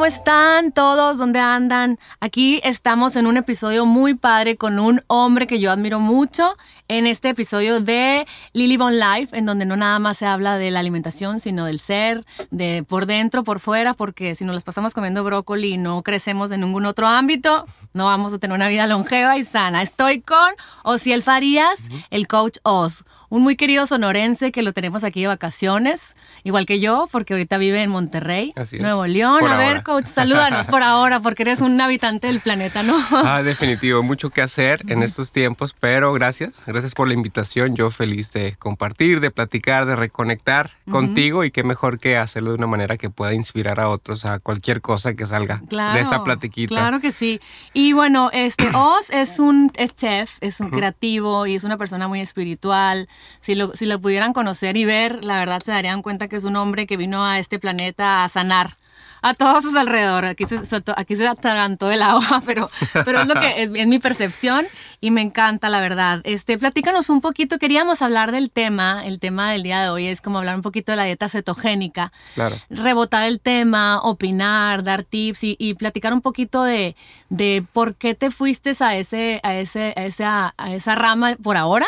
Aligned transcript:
¿cómo 0.00 0.06
están 0.06 0.72
todos? 0.72 1.18
¿Dónde 1.18 1.40
andan? 1.40 1.98
Aquí 2.20 2.58
estamos 2.64 3.16
en 3.16 3.26
un 3.26 3.36
episodio 3.36 3.84
muy 3.84 4.14
padre 4.14 4.56
con 4.56 4.78
un 4.78 5.02
hombre 5.08 5.46
que 5.46 5.60
yo 5.60 5.70
admiro 5.70 6.00
mucho 6.00 6.56
en 6.88 7.06
este 7.06 7.28
episodio 7.28 7.80
de 7.80 8.26
Lily 8.54 8.78
Von 8.78 8.98
Life, 8.98 9.36
en 9.36 9.44
donde 9.44 9.66
no 9.66 9.76
nada 9.76 9.98
más 9.98 10.16
se 10.16 10.24
habla 10.24 10.56
de 10.56 10.70
la 10.70 10.80
alimentación, 10.80 11.38
sino 11.38 11.66
del 11.66 11.80
ser, 11.80 12.24
de 12.50 12.82
por 12.82 13.04
dentro, 13.04 13.44
por 13.44 13.60
fuera, 13.60 13.92
porque 13.92 14.34
si 14.34 14.46
nos 14.46 14.54
las 14.54 14.64
pasamos 14.64 14.94
comiendo 14.94 15.22
brócoli 15.22 15.74
y 15.74 15.76
no 15.76 16.02
crecemos 16.02 16.50
en 16.50 16.62
ningún 16.62 16.86
otro 16.86 17.06
ámbito, 17.06 17.66
no 17.92 18.06
vamos 18.06 18.32
a 18.32 18.38
tener 18.38 18.54
una 18.54 18.70
vida 18.70 18.86
longeva 18.86 19.36
y 19.36 19.44
sana. 19.44 19.82
Estoy 19.82 20.22
con 20.22 20.54
Osiel 20.82 21.22
Farías, 21.22 21.78
el 22.08 22.26
coach 22.26 22.56
Oz 22.62 23.04
un 23.30 23.42
muy 23.42 23.56
querido 23.56 23.86
sonorense 23.86 24.52
que 24.52 24.62
lo 24.62 24.72
tenemos 24.72 25.04
aquí 25.04 25.22
de 25.22 25.28
vacaciones, 25.28 26.16
igual 26.42 26.66
que 26.66 26.80
yo, 26.80 27.08
porque 27.10 27.34
ahorita 27.34 27.58
vive 27.58 27.80
en 27.80 27.88
Monterrey, 27.88 28.52
Nuevo 28.78 29.06
León. 29.06 29.46
a 29.46 29.56
ver, 29.56 29.82
coach, 29.84 30.06
salúdanos 30.06 30.66
por 30.66 30.82
ahora, 30.82 31.20
porque 31.20 31.44
eres 31.44 31.60
un 31.60 31.80
habitante 31.80 32.26
del 32.26 32.40
planeta, 32.40 32.82
¿no? 32.82 32.98
Ah, 33.30 33.42
definitivo, 33.42 34.02
mucho 34.02 34.30
que 34.30 34.42
hacer 34.42 34.82
en 34.88 35.04
estos 35.04 35.30
tiempos, 35.30 35.74
pero 35.78 36.12
gracias, 36.12 36.64
gracias 36.66 36.94
por 36.94 37.06
la 37.06 37.14
invitación. 37.14 37.76
Yo 37.76 37.90
feliz 37.90 38.32
de 38.32 38.56
compartir, 38.56 39.20
de 39.20 39.30
platicar, 39.30 39.86
de 39.86 39.94
reconectar 39.94 40.72
contigo 40.90 41.44
y 41.44 41.52
qué 41.52 41.62
mejor 41.62 42.00
que 42.00 42.16
hacerlo 42.16 42.50
de 42.50 42.56
una 42.56 42.66
manera 42.66 42.96
que 42.96 43.10
pueda 43.10 43.32
inspirar 43.34 43.78
a 43.78 43.88
otros 43.88 44.24
a 44.24 44.40
cualquier 44.40 44.80
cosa 44.80 45.14
que 45.14 45.26
salga 45.26 45.62
de 45.70 46.00
esta 46.00 46.24
platiquita. 46.24 46.74
Claro 46.74 47.00
que 47.00 47.12
sí. 47.12 47.40
Y 47.72 47.92
bueno, 47.92 48.30
este 48.32 48.68
Oz 48.74 49.10
es 49.10 49.38
un 49.38 49.70
es 49.76 49.94
chef, 49.94 50.38
es 50.40 50.58
un 50.58 50.70
creativo 50.70 51.46
y 51.46 51.54
es 51.54 51.62
una 51.62 51.76
persona 51.76 52.08
muy 52.08 52.20
espiritual 52.20 53.08
si 53.40 53.54
lo, 53.54 53.74
si 53.74 53.86
lo 53.86 54.00
pudieran 54.00 54.32
conocer 54.32 54.76
y 54.76 54.84
ver, 54.84 55.24
la 55.24 55.38
verdad 55.38 55.62
se 55.64 55.72
darían 55.72 56.02
cuenta 56.02 56.28
que 56.28 56.36
es 56.36 56.44
un 56.44 56.56
hombre 56.56 56.86
que 56.86 56.96
vino 56.96 57.24
a 57.24 57.38
este 57.38 57.58
planeta 57.58 58.24
a 58.24 58.28
sanar 58.28 58.76
a 59.22 59.34
todos 59.34 59.62
sus 59.62 59.76
alrededor. 59.76 60.24
Aquí 60.24 60.44
se, 60.44 60.60
aquí 60.96 61.16
se 61.16 61.26
atragantó 61.26 61.90
el 61.90 62.02
agua, 62.02 62.42
pero, 62.46 62.70
pero 62.92 63.20
es 63.20 63.26
lo 63.26 63.34
que 63.34 63.62
es, 63.62 63.70
mi 63.70 63.98
percepción 63.98 64.66
y 65.00 65.10
me 65.10 65.22
encanta, 65.22 65.68
la 65.68 65.80
verdad. 65.80 66.20
Este, 66.24 66.58
platícanos 66.58 67.08
un 67.08 67.20
poquito, 67.20 67.58
queríamos 67.58 68.02
hablar 68.02 68.32
del 68.32 68.50
tema, 68.50 69.04
el 69.04 69.18
tema 69.18 69.50
del 69.50 69.62
día 69.62 69.80
de 69.82 69.88
hoy 69.88 70.06
es 70.06 70.20
como 70.20 70.38
hablar 70.38 70.56
un 70.56 70.62
poquito 70.62 70.92
de 70.92 70.96
la 70.96 71.04
dieta 71.04 71.28
cetogénica. 71.28 72.12
Claro. 72.34 72.56
Rebotar 72.68 73.24
el 73.26 73.40
tema, 73.40 74.00
opinar, 74.00 74.84
dar 74.84 75.04
tips 75.04 75.40
y, 75.42 75.74
platicar 75.74 76.12
un 76.12 76.20
poquito 76.20 76.64
de, 76.64 76.96
de, 77.30 77.64
por 77.72 77.94
qué 77.94 78.14
te 78.14 78.30
fuiste 78.30 78.74
a, 78.80 78.96
ese, 78.96 79.40
a, 79.42 79.54
ese, 79.54 79.94
a, 79.96 80.04
esa, 80.04 80.54
a 80.58 80.74
esa 80.74 80.94
rama 80.94 81.36
por 81.42 81.56
ahora. 81.56 81.86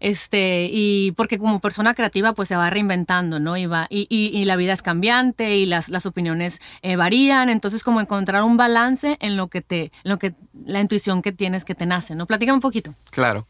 este, 0.00 0.68
y 0.72 1.12
porque 1.12 1.38
como 1.38 1.60
persona 1.60 1.94
creativa 1.94 2.32
pues 2.32 2.48
se 2.48 2.56
va 2.56 2.70
reinventando, 2.70 3.38
¿no? 3.38 3.56
Y, 3.56 3.66
va, 3.66 3.86
y, 3.90 4.06
y, 4.10 4.44
la 4.44 4.56
vida 4.56 4.72
es 4.72 4.82
cambiante 4.82 5.56
y 5.56 5.66
las, 5.66 5.88
las 5.88 6.06
opiniones 6.06 6.59
eh, 6.82 6.96
varían, 6.96 7.48
entonces 7.48 7.82
como 7.82 8.00
encontrar 8.00 8.42
un 8.42 8.56
balance 8.56 9.16
en 9.20 9.36
lo 9.36 9.48
que 9.48 9.60
te, 9.60 9.92
lo 10.04 10.18
que, 10.18 10.34
la 10.64 10.80
intuición 10.80 11.22
que 11.22 11.32
tienes 11.32 11.64
que 11.64 11.74
te 11.74 11.86
nace, 11.86 12.14
¿no? 12.14 12.26
Platícame 12.26 12.54
un 12.54 12.60
poquito. 12.60 12.94
Claro. 13.10 13.46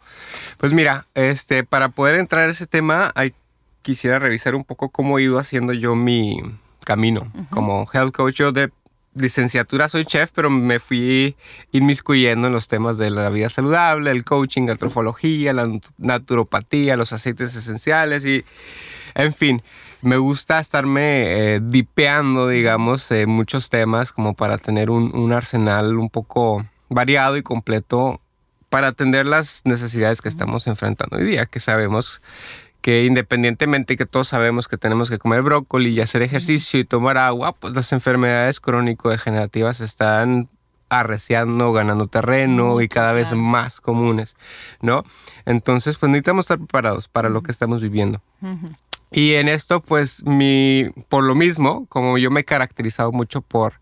Pues 0.59 0.73
mira, 0.73 1.07
este, 1.15 1.65
para 1.65 1.89
poder 1.91 2.17
entrar 2.17 2.49
a 2.49 2.53
ese 2.53 2.67
tema, 2.67 3.13
hay, 3.15 3.35
quisiera 3.83 4.19
revisar 4.19 4.55
un 4.55 4.65
poco 4.65 4.89
cómo 4.89 5.19
he 5.19 5.23
ido 5.23 5.39
haciendo 5.39 5.73
yo 5.73 5.95
mi 5.95 6.41
camino 6.85 7.31
como 7.51 7.89
health 7.93 8.15
coach. 8.15 8.37
Yo 8.37 8.53
de 8.53 8.71
licenciatura 9.15 9.89
soy 9.89 10.05
chef, 10.05 10.31
pero 10.35 10.51
me 10.51 10.79
fui 10.79 11.37
inmiscuyendo 11.73 12.47
en 12.47 12.53
los 12.53 12.69
temas 12.69 12.97
de 12.99 13.11
la 13.11 13.29
vida 13.31 13.49
saludable, 13.49 14.11
el 14.11 14.25
coaching, 14.25 14.67
la 14.67 14.77
trofología, 14.77 15.53
la 15.53 15.69
naturopatía, 15.99 16.97
los 16.97 17.13
aceites 17.13 17.55
esenciales 17.55 18.25
y, 18.25 18.45
en 19.15 19.35
fin, 19.35 19.63
me 20.03 20.17
gusta 20.17 20.59
estarme 20.59 21.55
eh, 21.55 21.61
dipeando, 21.63 22.49
digamos, 22.49 23.11
en 23.11 23.31
muchos 23.31 23.71
temas 23.71 24.13
como 24.13 24.35
para 24.35 24.59
tener 24.59 24.91
un, 24.91 25.33
arsenal 25.33 25.99
un 25.99 26.11
poco 26.11 26.67
variado 26.89 27.37
y 27.37 27.43
completo 27.43 28.21
para 28.69 28.89
atender 28.89 29.27
las 29.27 29.63
necesidades 29.65 30.23
que 30.23 30.29
estamos 30.29 30.67
enfrentando 30.67 31.17
hoy 31.17 31.25
día, 31.25 31.47
que 31.47 31.61
sabemos 31.61 32.23
que 32.81 33.05
independientemente 33.05 33.97
que 33.97 34.07
todos 34.07 34.29
sabemos 34.29 34.67
que 34.67 34.79
tenemos 34.79 35.11
que 35.11 35.19
comer 35.19 35.43
brócoli 35.43 35.91
y 35.91 36.01
hacer 36.01 36.23
ejercicio 36.23 36.81
y 36.81 36.85
tomar 36.85 37.19
agua, 37.19 37.53
pues 37.53 37.75
las 37.75 37.93
enfermedades 37.93 38.59
crónico-degenerativas 38.59 39.81
están 39.81 40.49
arreciando, 40.89 41.73
ganando 41.73 42.07
terreno 42.07 42.81
y 42.81 42.89
cada 42.89 43.13
vez 43.13 43.33
más 43.35 43.81
comunes, 43.81 44.35
¿no? 44.81 45.05
Entonces, 45.47 45.97
pues 45.97 46.11
necesitamos 46.11 46.45
estar 46.45 46.59
preparados 46.59 47.07
para 47.09 47.29
lo 47.29 47.43
que 47.43 47.53
estamos 47.53 47.81
viviendo. 47.81 48.21
Y 49.13 49.35
en 49.35 49.49
esto, 49.49 49.81
pues, 49.81 50.25
mi, 50.25 50.87
por 51.09 51.25
lo 51.25 51.35
mismo, 51.35 51.87
como 51.87 52.19
yo 52.19 52.31
me 52.31 52.41
he 52.41 52.45
caracterizado 52.45 53.13
mucho 53.13 53.41
por 53.43 53.75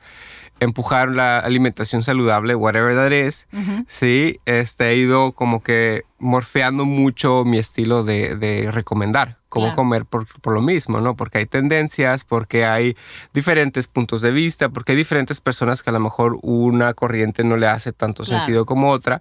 empujar 0.60 1.10
la 1.10 1.38
alimentación 1.38 2.02
saludable, 2.02 2.54
whatever 2.54 2.94
that 2.94 3.12
is, 3.12 3.46
sí, 3.86 4.40
este, 4.44 4.88
he 4.90 4.96
ido 4.96 5.32
como 5.32 5.62
que 5.62 6.02
morfeando 6.18 6.84
mucho 6.84 7.44
mi 7.44 7.58
estilo 7.58 8.02
de, 8.02 8.34
de 8.34 8.70
recomendar 8.70 9.37
cómo 9.48 9.74
comer 9.74 10.04
por, 10.04 10.26
por, 10.40 10.52
lo 10.52 10.60
mismo, 10.60 11.00
¿no? 11.00 11.16
Porque 11.16 11.38
hay 11.38 11.46
tendencias, 11.46 12.24
porque 12.24 12.64
hay 12.64 12.96
diferentes 13.32 13.86
puntos 13.86 14.20
de 14.20 14.30
vista, 14.30 14.68
porque 14.68 14.92
hay 14.92 14.98
diferentes 14.98 15.40
personas 15.40 15.82
que 15.82 15.90
a 15.90 15.92
lo 15.92 16.00
mejor 16.00 16.38
una 16.42 16.94
corriente 16.94 17.44
no 17.44 17.56
le 17.56 17.66
hace 17.66 17.92
tanto 17.92 18.24
sentido 18.24 18.66
como 18.66 18.90
otra. 18.90 19.20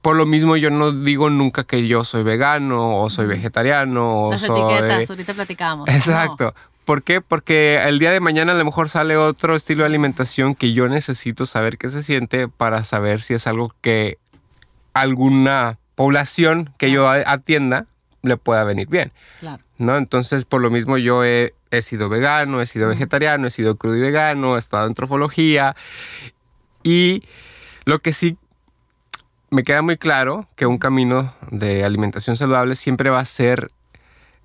Por 0.00 0.16
lo 0.16 0.26
mismo 0.26 0.56
yo 0.56 0.70
no 0.70 0.92
digo 0.92 1.28
nunca 1.30 1.64
que 1.64 1.86
yo 1.86 2.04
soy 2.04 2.22
vegano 2.22 2.98
o 2.98 3.10
soy 3.10 3.26
vegetariano 3.26 4.26
o 4.26 4.30
Las 4.32 4.42
soy... 4.42 4.60
etiquetas, 4.60 5.10
ahorita 5.10 5.34
platicamos. 5.34 5.88
Exacto. 5.88 6.54
¿Por 6.84 7.02
qué? 7.02 7.20
Porque 7.20 7.78
el 7.84 7.98
día 7.98 8.12
de 8.12 8.20
mañana 8.20 8.52
a 8.52 8.54
lo 8.54 8.64
mejor 8.64 8.88
sale 8.88 9.16
otro 9.16 9.54
estilo 9.54 9.82
de 9.82 9.88
alimentación 9.88 10.54
que 10.54 10.72
yo 10.72 10.88
necesito 10.88 11.44
saber 11.44 11.76
qué 11.76 11.90
se 11.90 12.02
siente 12.02 12.48
para 12.48 12.82
saber 12.84 13.20
si 13.20 13.34
es 13.34 13.46
algo 13.46 13.74
que 13.82 14.16
alguna 14.94 15.78
población 15.96 16.72
que 16.78 16.90
yo 16.90 17.08
atienda 17.08 17.86
le 18.22 18.36
pueda 18.36 18.64
venir 18.64 18.88
bien. 18.88 19.12
Claro. 19.40 19.62
¿No? 19.78 19.96
Entonces, 19.96 20.44
por 20.44 20.60
lo 20.60 20.70
mismo 20.70 20.98
yo 20.98 21.24
he, 21.24 21.54
sido 21.82 22.08
vegano, 22.08 22.60
he 22.60 22.66
sido 22.66 22.88
vegetariano, 22.88 23.46
he 23.46 23.50
sido 23.50 23.76
crudo 23.76 23.96
y 23.96 24.00
vegano, 24.00 24.56
he 24.56 24.58
estado 24.58 24.86
en 24.86 24.94
trofología 24.94 25.76
y 26.82 27.22
lo 27.84 28.00
que 28.00 28.12
sí 28.12 28.36
me 29.50 29.62
queda 29.62 29.82
muy 29.82 29.96
claro 29.96 30.48
que 30.56 30.66
un 30.66 30.78
camino 30.78 31.32
de 31.50 31.84
alimentación 31.84 32.36
saludable 32.36 32.74
siempre 32.74 33.10
va 33.10 33.20
a 33.20 33.24
ser 33.24 33.70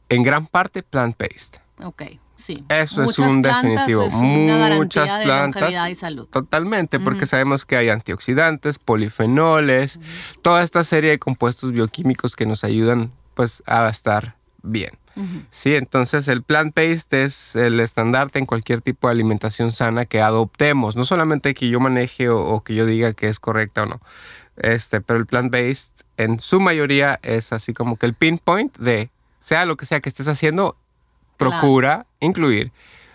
en 0.10 0.24
gran 0.24 0.48
parte 0.48 0.84
plant-based. 0.84 1.60
Ok, 1.84 2.04
sí. 2.36 2.64
Eso 2.70 3.04
es 3.04 3.18
un 3.20 3.42
definitivo. 3.42 4.10
Muchas 4.10 5.24
plantas. 5.24 5.74
y 5.90 5.96
salud. 5.96 6.28
Totalmente, 6.28 7.00
porque 7.00 7.26
sabemos 7.26 7.66
que 7.66 7.76
hay 7.76 7.90
antioxidantes, 7.90 8.80
polifenoles, 8.80 10.00
toda 10.42 10.64
esta 10.64 10.84
serie 10.84 11.10
de 11.10 11.20
compuestos 11.20 11.72
bioquímicos 11.72 12.36
que 12.36 12.46
nos 12.46 12.64
ayudan 12.64 13.12
pues 13.34 13.64
a 13.66 13.88
estar 13.90 14.36
bien. 14.62 14.98
Sí, 15.52 15.76
entonces 15.76 16.28
el 16.28 16.42
plant-based 16.42 17.14
es 17.14 17.56
el 17.56 17.80
estandarte 17.80 18.40
en 18.40 18.48
cualquier 18.48 18.82
tipo 18.82 19.08
de 19.08 19.12
alimentación 19.12 19.72
sana 19.72 20.06
que 20.06 20.22
adoptemos, 20.22 20.96
no 20.96 21.06
solamente 21.06 21.54
que 21.54 21.70
yo 21.70 21.80
maneje 21.80 22.30
o 22.30 22.64
que 22.64 22.74
yo 22.74 22.88
diga 22.88 23.14
que 23.14 23.28
es 23.28 23.40
correcta 23.40 23.84
o 23.84 23.86
no, 23.86 24.02
este, 24.58 25.02
pero 25.02 25.20
el 25.20 25.28
plant-based 25.28 25.92
en 26.18 26.40
su 26.40 26.60
mayoría 26.60 27.20
es 27.22 27.54
así 27.54 27.74
como 27.74 27.98
que 27.98 28.08
el 28.08 28.16
pinpoint 28.16 28.76
de, 28.78 29.12
sea 29.40 29.66
lo 29.66 29.78
que 29.78 29.86
sea 29.86 30.00
que 30.00 30.10
estés 30.10 30.28
haciendo, 30.28 30.78
procura 31.38 32.08
incluir 32.20 32.72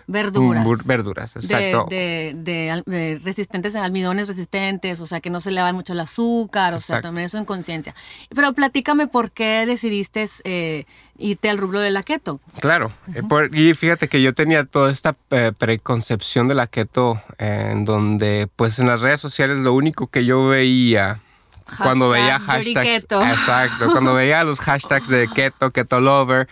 verduras. 0.09 0.85
verduras, 0.85 1.35
exacto. 1.35 1.85
De, 1.89 2.33
de, 2.35 3.21
resistentes 3.23 3.75
a 3.75 3.85
almidones 3.85 4.27
resistentes, 4.27 4.99
o 4.99 5.07
sea, 5.07 5.21
que 5.21 5.29
no 5.29 5.39
se 5.39 5.51
le 5.51 5.61
va 5.61 5.71
mucho 5.71 5.93
el 5.93 5.99
azúcar, 5.99 6.73
o 6.73 6.79
sea, 6.79 7.01
también 7.01 7.25
eso 7.25 7.37
en 7.37 7.45
conciencia. 7.45 7.93
Pero 8.33 8.53
platícame 8.53 9.07
por 9.07 9.31
qué 9.31 9.65
decidiste 9.67 10.25
eh, 10.43 10.85
irte 11.17 11.49
al 11.49 11.59
rublo 11.59 11.79
de 11.79 11.91
la 11.91 12.03
keto. 12.03 12.41
Claro, 12.59 12.91
eh, 13.13 13.21
y 13.51 13.73
fíjate 13.75 14.07
que 14.07 14.21
yo 14.21 14.33
tenía 14.33 14.65
toda 14.65 14.91
esta 14.91 15.15
eh, 15.29 15.51
preconcepción 15.55 16.47
de 16.47 16.55
la 16.55 16.65
keto 16.67 17.21
en 17.37 17.85
donde, 17.85 18.49
pues 18.55 18.79
en 18.79 18.87
las 18.87 19.01
redes 19.01 19.21
sociales 19.21 19.59
lo 19.59 19.73
único 19.73 20.07
que 20.07 20.25
yo 20.25 20.47
veía 20.47 21.21
cuando 21.77 22.09
veía 22.09 22.39
hashtags. 22.39 23.03
Exacto, 23.03 23.91
cuando 23.91 24.13
veía 24.13 24.43
los 24.43 24.59
hashtags 24.59 25.07
de 25.07 25.27
keto, 25.35 25.71
keto 25.71 25.99
lover, 25.99 26.47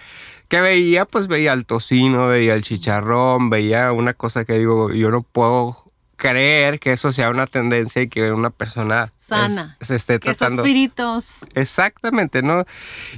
que 0.48 0.62
veía, 0.62 1.06
pues 1.06 1.28
veía 1.28 1.54
el 1.54 1.66
tocino, 1.66 2.28
veía 2.28 2.54
el 2.54 2.64
chicharrón, 2.64 3.50
veía 3.50 3.92
una 3.92 4.14
cosa 4.14 4.46
que 4.46 4.58
digo, 4.58 4.92
yo 4.92 5.12
no 5.12 5.22
puedo 5.24 5.92
creer 6.16 6.80
que 6.80 6.92
eso 6.92 7.12
sea 7.12 7.30
una 7.30 7.48
tendencia 7.48 8.02
y 8.02 8.08
que 8.08 8.32
una 8.32 8.50
persona 8.50 9.14
sana 9.18 9.78
se 9.82 9.96
esté 9.96 10.20
tratando. 10.20 10.64
espíritus. 10.64 11.46
Exactamente, 11.54 12.42
¿no? 12.42 12.66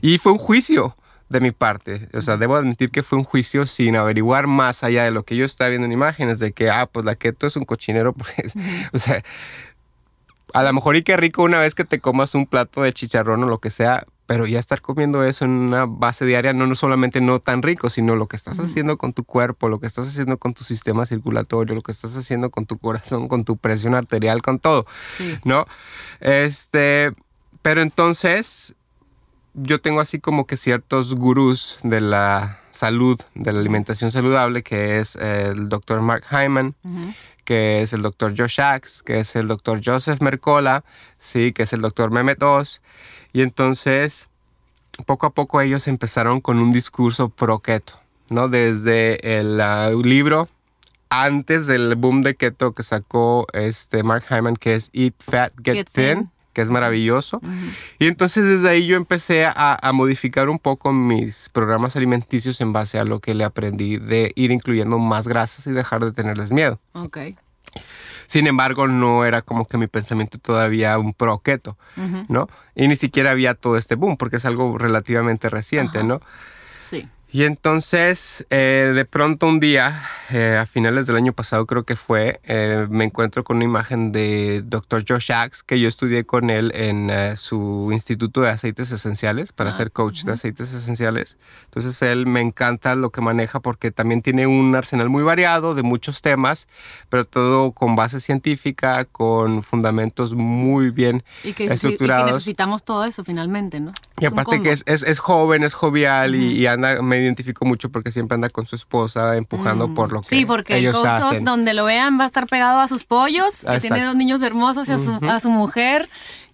Y 0.02 0.18
fue 0.18 0.34
un 0.34 0.38
juicio 0.38 0.96
de 1.30 1.40
mi 1.40 1.52
parte. 1.52 2.10
O 2.14 2.22
sea, 2.22 2.38
debo 2.38 2.56
admitir 2.56 2.90
que 2.92 3.04
fue 3.04 3.18
un 3.18 3.24
juicio 3.24 3.66
sin 3.66 3.96
averiguar 3.96 4.48
más 4.48 4.84
allá 4.84 5.06
de 5.06 5.12
lo 5.12 5.24
que 5.24 5.36
yo 5.36 5.46
estaba 5.46 5.70
viendo 5.70 5.86
en 5.86 5.92
imágenes, 5.92 6.40
de 6.40 6.52
que, 6.52 6.70
ah, 6.70 6.88
pues 6.88 7.06
la 7.06 7.16
keto 7.16 7.48
es 7.48 7.56
un 7.56 7.66
cochinero, 7.66 8.14
pues, 8.14 8.54
o 8.92 9.00
sea, 9.00 9.24
a 10.54 10.64
lo 10.64 10.74
mejor 10.74 10.96
y 10.96 11.04
qué 11.04 11.16
rico 11.16 11.44
una 11.44 11.60
vez 11.60 11.76
que 11.76 11.86
te 11.86 12.00
comas 12.00 12.36
un 12.36 12.48
plato 12.48 12.82
de 12.82 12.94
chicharrón 12.94 13.44
o 13.44 13.48
lo 13.48 13.60
que 13.60 13.70
sea, 13.70 14.06
pero 14.30 14.46
ya 14.46 14.60
estar 14.60 14.80
comiendo 14.80 15.24
eso 15.24 15.44
en 15.44 15.50
una 15.50 15.88
base 15.88 16.24
diaria, 16.24 16.54
no, 16.54 16.68
no 16.68 16.76
solamente 16.76 17.20
no 17.20 17.40
tan 17.40 17.64
rico, 17.64 17.90
sino 17.90 18.16
lo 18.16 18.28
que 18.28 18.36
estás 18.36 18.60
haciendo 18.60 18.96
con 18.96 19.12
tu 19.12 19.24
cuerpo, 19.24 19.70
lo 19.70 19.80
que 19.80 19.88
estás 19.88 20.08
haciendo 20.08 20.38
con 20.38 20.54
tu 20.54 20.64
sistema 20.64 21.08
circulatorio, 21.08 21.74
lo 21.74 21.82
que 21.82 21.92
estás 21.92 22.16
haciendo 22.16 22.52
con 22.52 22.68
tu 22.68 22.78
corazón, 22.78 23.28
con 23.28 23.44
tu 23.44 23.58
presión 23.58 23.96
arterial, 23.96 24.44
con 24.44 24.60
todo, 24.60 24.86
¿no? 25.46 25.66
Este, 26.20 27.12
pero 27.64 27.82
entonces 27.82 28.76
yo 29.56 29.82
tengo 29.82 30.00
así 30.00 30.20
como 30.20 30.46
que 30.46 30.58
ciertos 30.58 31.16
gurús 31.16 31.80
de 31.82 32.00
la 32.00 32.60
salud, 32.70 33.20
de 33.34 33.52
la 33.52 33.62
alimentación 33.62 34.12
saludable, 34.12 34.62
que 34.62 35.00
es 35.00 35.16
el 35.16 35.70
doctor 35.70 36.02
Mark 36.02 36.26
Hyman, 36.30 36.76
que 37.46 37.82
es 37.82 37.94
el 37.94 38.04
doctor 38.04 38.36
Josh 38.38 38.62
Axe, 38.62 39.02
que 39.04 39.22
es 39.22 39.36
el 39.36 39.48
doctor 39.48 39.82
Joseph 39.84 40.22
Mercola, 40.22 40.84
sí, 41.18 41.52
que 41.52 41.64
es 41.64 41.74
el 41.74 41.82
doctor 41.82 42.12
Mehmet 42.12 42.44
Oz. 42.44 42.80
Y 43.34 43.42
entonces, 43.42 44.28
poco 45.06 45.28
a 45.28 45.32
poco 45.32 45.62
ellos 45.62 45.88
empezaron 45.88 46.42
con 46.42 46.60
un 46.60 46.72
discurso 46.72 47.30
pro 47.30 47.60
keto, 47.60 47.94
¿no? 48.30 48.48
Desde 48.48 49.40
el 49.40 49.60
ah, 49.62 49.92
libro 49.92 50.50
antes 51.10 51.66
del 51.66 51.96
boom 51.96 52.22
de 52.22 52.36
keto 52.36 52.74
que 52.74 52.84
sacó 52.84 53.48
este 53.54 54.04
Mark 54.04 54.26
Hyman, 54.30 54.56
que 54.56 54.76
es 54.76 54.90
Eat 54.94 55.16
Fat, 55.20 55.54
Get, 55.64 55.88
thin, 55.92 56.30
que 56.54 56.62
es 56.62 56.70
maravilloso. 56.70 57.42
Y 57.98 58.08
entonces 58.08 58.46
desde 58.46 58.70
ahí 58.70 58.86
yo 58.86 58.96
empecé 58.96 59.46
a, 59.46 59.78
a, 59.82 59.92
modificar 59.92 60.50
un 60.50 60.60
poco 60.60 60.94
mis 60.94 61.50
programas 61.50 61.96
alimenticios 61.96 62.62
en 62.62 62.74
base 62.74 63.00
a 63.00 63.06
lo 63.06 63.20
que 63.20 63.34
le 63.34 63.44
aprendí 63.44 63.98
de 63.98 64.32
ir 64.36 64.52
incluyendo 64.52 65.00
más 65.00 65.28
grasas 65.28 65.66
y 65.68 65.72
dejar 65.72 66.06
de 66.06 66.12
tenerles 66.12 66.52
miedo. 66.52 66.80
Ok. 66.94 67.18
Sin 68.30 68.46
embargo, 68.46 68.88
no 68.88 69.26
era 69.26 69.42
como 69.42 69.66
que 69.66 69.80
mi 69.80 69.88
pensamiento 69.88 70.38
todavía 70.38 71.00
un 71.00 71.16
pro 71.16 71.40
keto, 71.40 71.80
¿no? 72.28 72.48
Y 72.76 72.88
ni 72.88 72.96
siquiera 72.96 73.32
había 73.32 73.56
todo 73.56 73.76
este 73.76 73.96
boom, 73.96 74.18
porque 74.18 74.36
es 74.36 74.46
algo 74.46 74.78
relativamente 74.78 75.50
reciente, 75.50 76.04
¿no? 76.04 76.22
Sí. 76.80 77.10
Y 77.32 77.44
entonces, 77.44 78.44
eh, 78.50 78.92
de 78.96 79.06
pronto 79.06 79.46
un 79.46 79.60
día, 79.60 80.02
eh, 80.32 80.58
a 80.60 80.66
finales 80.66 81.06
del 81.06 81.16
año 81.16 81.32
pasado 81.32 81.68
creo 81.68 81.84
que 81.84 81.96
fue, 81.96 82.40
eh, 82.44 82.88
me 82.90 83.06
encuentro 83.06 83.44
con 83.44 83.58
una 83.58 83.66
imagen 83.66 84.12
de 84.12 84.64
Dr. 84.66 85.06
Josh 85.08 85.32
Axe, 85.32 85.62
que 85.64 85.80
yo 85.80 85.88
estudié 85.88 86.24
con 86.24 86.50
él 86.50 86.72
en 86.74 87.38
su 87.38 87.92
Instituto 87.92 88.42
de 88.42 88.50
Aceites 88.50 88.92
Esenciales 88.92 89.52
para 89.52 89.70
ah, 89.70 89.74
ser 89.74 89.92
coach 89.92 90.24
de 90.24 90.32
aceites 90.32 90.74
esenciales. 90.74 91.38
Entonces, 91.66 92.02
él 92.02 92.26
me 92.26 92.42
encanta 92.42 92.96
lo 92.96 93.12
que 93.12 93.22
maneja 93.22 93.60
porque 93.60 93.92
también 93.92 94.24
tiene 94.24 94.48
un 94.48 94.76
arsenal 94.76 95.10
muy 95.10 95.22
variado 95.22 95.76
de 95.76 95.84
muchos 95.84 96.24
temas, 96.24 96.68
pero 97.10 97.26
todo 97.26 97.74
con 97.74 97.96
base 97.96 98.22
científica, 98.22 99.06
con 99.06 99.62
fundamentos 99.62 100.34
muy 100.34 100.90
bien 100.90 101.24
y 101.44 101.54
que, 101.54 101.66
estructurados. 101.66 102.26
Y 102.26 102.30
que 102.30 102.34
necesitamos 102.34 102.84
todo 102.84 103.06
eso 103.06 103.24
finalmente, 103.24 103.80
¿no? 103.80 103.92
Y 104.20 104.26
aparte 104.26 104.62
que 104.62 104.72
es, 104.72 104.84
es, 104.86 105.04
es, 105.04 105.20
joven, 105.20 105.64
es 105.64 105.74
jovial 105.74 106.36
y, 106.36 106.54
y 106.54 106.66
anda 106.66 107.02
identifico 107.20 107.66
mucho 107.66 107.90
porque 107.90 108.12
siempre 108.12 108.36
anda 108.36 108.50
con 108.50 108.66
su 108.66 108.76
esposa 108.76 109.38
empujando 109.38 109.94
por 109.94 110.12
lo 110.12 110.22
que 110.22 110.28
Sí, 110.28 110.46
porque 110.46 110.78
ellos 110.78 110.96
el 110.96 111.02
coach 111.02 111.22
hacen. 111.24 111.46
donde 111.46 111.74
lo 111.74 111.86
vean 111.86 112.20
va 112.20 112.24
a 112.24 112.28
estar 112.28 112.48
pegado 112.48 112.80
a 112.80 112.88
sus 112.88 113.04
pollos, 113.04 113.62
que 113.70 113.80
tiene 113.80 114.04
dos 114.04 114.16
niños 114.16 114.42
hermosos 114.42 114.88
y 114.90 114.92
a 114.92 114.98
su, 114.98 115.20
a 115.28 115.40
su 115.40 115.50
mujer 115.50 116.10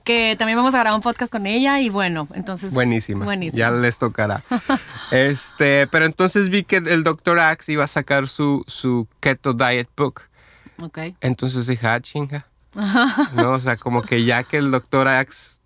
que 0.05 0.35
también 0.37 0.55
vamos 0.55 0.75
a 0.75 0.79
grabar 0.79 0.95
un 0.95 1.01
podcast 1.01 1.31
con 1.31 1.47
ella 1.47 1.81
y 1.81 1.89
bueno, 1.89 2.27
entonces... 2.35 2.71
Buenísima. 2.71 3.25
Ya 3.51 3.71
les 3.71 3.97
tocará. 3.97 4.43
este, 5.11 5.87
pero 5.87 6.05
entonces 6.05 6.49
vi 6.49 6.63
que 6.63 6.77
el 6.77 7.03
Dr. 7.03 7.39
Axe 7.39 7.71
iba 7.71 7.83
a 7.83 7.87
sacar 7.87 8.27
su, 8.27 8.63
su 8.67 9.07
Keto 9.19 9.53
Diet 9.53 9.89
Book. 9.97 10.21
Ok. 10.79 10.99
Entonces 11.21 11.65
dije, 11.65 11.87
ah, 11.87 11.99
chinga. 11.99 12.45
no, 13.33 13.53
o 13.53 13.59
sea, 13.59 13.77
como 13.77 14.03
que 14.03 14.23
ya 14.23 14.43
que 14.43 14.57
el 14.57 14.69
Dr. 14.69 15.07
Axe 15.07 15.59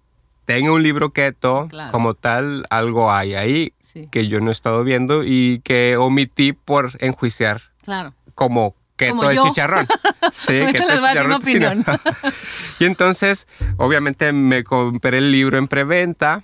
tenga 0.56 0.72
un 0.72 0.81
libro 0.81 1.12
keto, 1.12 1.68
Claro. 1.69 1.92
como 1.92 2.13
tal, 2.16 2.66
algo 2.72 3.12
hay 3.12 3.36
ahí 3.36 3.74
que 4.12 4.28
yo 4.28 4.40
no 4.40 4.50
he 4.50 4.51
estado 4.51 4.84
viendo 4.84 5.24
y 5.24 5.62
que 5.63 5.96
omití 5.98 6.54
por 6.54 6.92
enjuiciar 7.00 7.62
Claro. 7.84 8.13
como 8.36 8.75
keto 8.96 9.16
Como 9.18 9.30
de 9.30 9.36
yo. 9.36 9.44
chicharrón. 9.44 9.88
Sí, 10.34 10.60
a 10.62 11.01
dar 11.13 11.28
mi 11.28 11.34
opinión. 11.36 11.86
y 12.80 12.86
entonces, 12.86 13.48
obviamente, 13.78 14.31
me 14.31 14.63
compré 14.63 15.18
el 15.19 15.31
libro 15.31 15.57
en 15.57 15.68
preventa. 15.68 16.44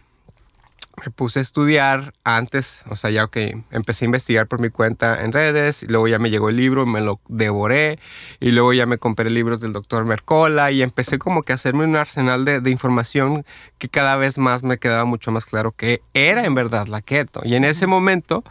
Me 1.04 1.12
puse 1.12 1.40
a 1.40 1.42
estudiar 1.42 2.14
antes, 2.24 2.84
o 2.90 2.96
sea, 2.96 3.10
ya 3.10 3.28
que 3.28 3.62
empecé 3.72 4.06
a 4.06 4.08
investigar 4.08 4.48
por 4.48 4.60
mi 4.60 4.70
cuenta 4.70 5.24
en 5.24 5.34
redes, 5.34 5.84
y 5.84 5.88
luego 5.88 6.08
ya 6.08 6.20
me 6.20 6.30
llegó 6.30 6.50
el 6.50 6.56
libro, 6.56 6.86
me 6.86 7.02
lo 7.02 7.20
devoré, 7.28 8.00
y 8.40 8.52
luego 8.52 8.72
ya 8.74 8.86
me 8.86 8.98
compré 8.98 9.30
libros 9.30 9.60
del 9.60 9.74
doctor 9.74 10.06
Mercola, 10.06 10.72
y 10.72 10.82
empecé 10.82 11.20
como 11.20 11.44
que 11.44 11.52
a 11.52 11.56
hacerme 11.56 11.84
un 11.84 11.96
arsenal 11.96 12.46
de, 12.46 12.62
de, 12.62 12.70
información 12.72 13.46
que 13.78 13.90
cada 13.90 14.16
vez 14.16 14.38
más 14.38 14.64
me 14.64 14.78
quedaba 14.78 15.06
mucho 15.06 15.32
más 15.32 15.46
claro 15.46 15.72
que 15.72 16.02
era 16.14 16.46
en 16.46 16.56
verdad 16.56 16.88
la 16.88 17.02
keto. 17.02 17.42
Y 17.44 17.56
en 17.56 17.66
ese 17.66 17.88
momento, 17.88 18.44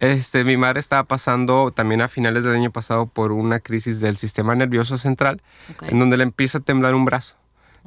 este, 0.00 0.44
mi 0.44 0.56
madre 0.56 0.80
estaba 0.80 1.04
pasando 1.04 1.70
también 1.70 2.02
a 2.02 2.08
finales 2.08 2.44
del 2.44 2.54
año 2.54 2.70
pasado 2.70 3.06
por 3.06 3.32
una 3.32 3.60
crisis 3.60 4.00
del 4.00 4.16
sistema 4.16 4.54
nervioso 4.54 4.98
central, 4.98 5.40
Okay. 5.70 5.90
en 5.90 5.98
donde 5.98 6.16
le 6.16 6.22
empieza 6.22 6.58
a 6.58 6.60
temblar 6.60 6.94
un 6.94 7.04
brazo. 7.04 7.34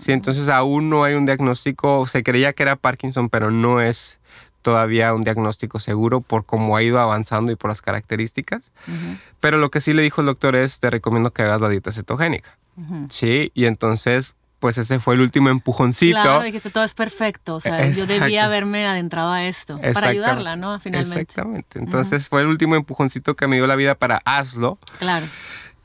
Sí, 0.02 0.12
entonces 0.12 0.50
aún 0.50 0.90
no 0.90 1.04
hay 1.04 1.14
un 1.14 1.28
diagnóstico, 1.28 2.08
se 2.08 2.24
creía 2.24 2.54
que 2.54 2.64
era 2.64 2.76
Parkinson, 2.76 3.30
pero 3.30 3.52
no 3.52 3.80
es 3.82 4.20
todavía 4.64 5.14
un 5.14 5.22
diagnóstico 5.22 5.80
seguro 5.80 6.22
por 6.22 6.46
cómo 6.46 6.76
ha 6.76 6.82
ido 6.82 7.00
avanzando 7.00 7.52
y 7.52 7.56
por 7.56 7.70
las 7.70 7.82
características. 7.82 8.72
Uh 8.88 8.92
-huh. 8.92 9.18
Pero 9.40 9.58
lo 9.58 9.70
que 9.70 9.80
sí 9.80 9.94
le 9.94 10.02
dijo 10.02 10.22
el 10.22 10.28
doctor 10.28 10.56
es, 10.56 10.80
te 10.80 10.90
recomiendo 10.90 11.32
que 11.32 11.44
hagas 11.44 11.62
la 11.62 11.70
dieta 11.70 11.92
cetogénica. 11.92 12.58
Uh 12.78 12.82
-huh. 12.82 13.08
Sí, 13.12 13.52
y 13.54 13.66
entonces, 13.66 14.36
pues 14.60 14.80
ese 14.80 15.00
fue 15.00 15.14
el 15.16 15.22
último 15.22 15.50
empujoncito. 15.50 16.20
Claro, 16.20 16.42
dijiste, 16.42 16.72
todo 16.72 16.84
es 16.84 16.94
perfecto. 16.96 17.56
O 17.56 17.60
sea, 17.60 17.88
yo 17.90 18.08
debía 18.08 18.46
haberme 18.46 18.88
adentrado 18.88 19.32
a 19.32 19.46
esto 19.46 19.80
para 19.94 20.10
ayudarla, 20.10 20.56
¿no? 20.56 20.80
Finalmente. 20.80 21.22
Exactamente. 21.22 21.78
Entonces 21.78 22.24
uh 22.24 22.26
-huh. 22.26 22.30
fue 22.30 22.42
el 22.42 22.48
último 22.48 22.76
empujoncito 22.76 23.36
que 23.36 23.48
me 23.48 23.58
dio 23.58 23.68
la 23.68 23.76
vida 23.76 23.94
para 23.94 24.22
hazlo. 24.26 24.80
Claro. 24.98 25.28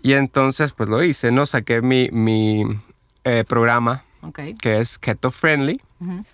Y 0.02 0.14
entonces, 0.14 0.72
pues 0.72 0.88
lo 0.88 1.02
hice, 1.02 1.32
¿no? 1.32 1.44
Saqué 1.44 1.82
mi, 1.82 2.08
mi 2.12 2.64
eh, 3.24 3.44
programa 3.48 4.04
okay. 4.28 4.54
que 4.54 4.78
es 4.78 4.98
Keto 4.98 5.30
Friendly, 5.30 5.80
uh 6.00 6.06
-huh. 6.06 6.24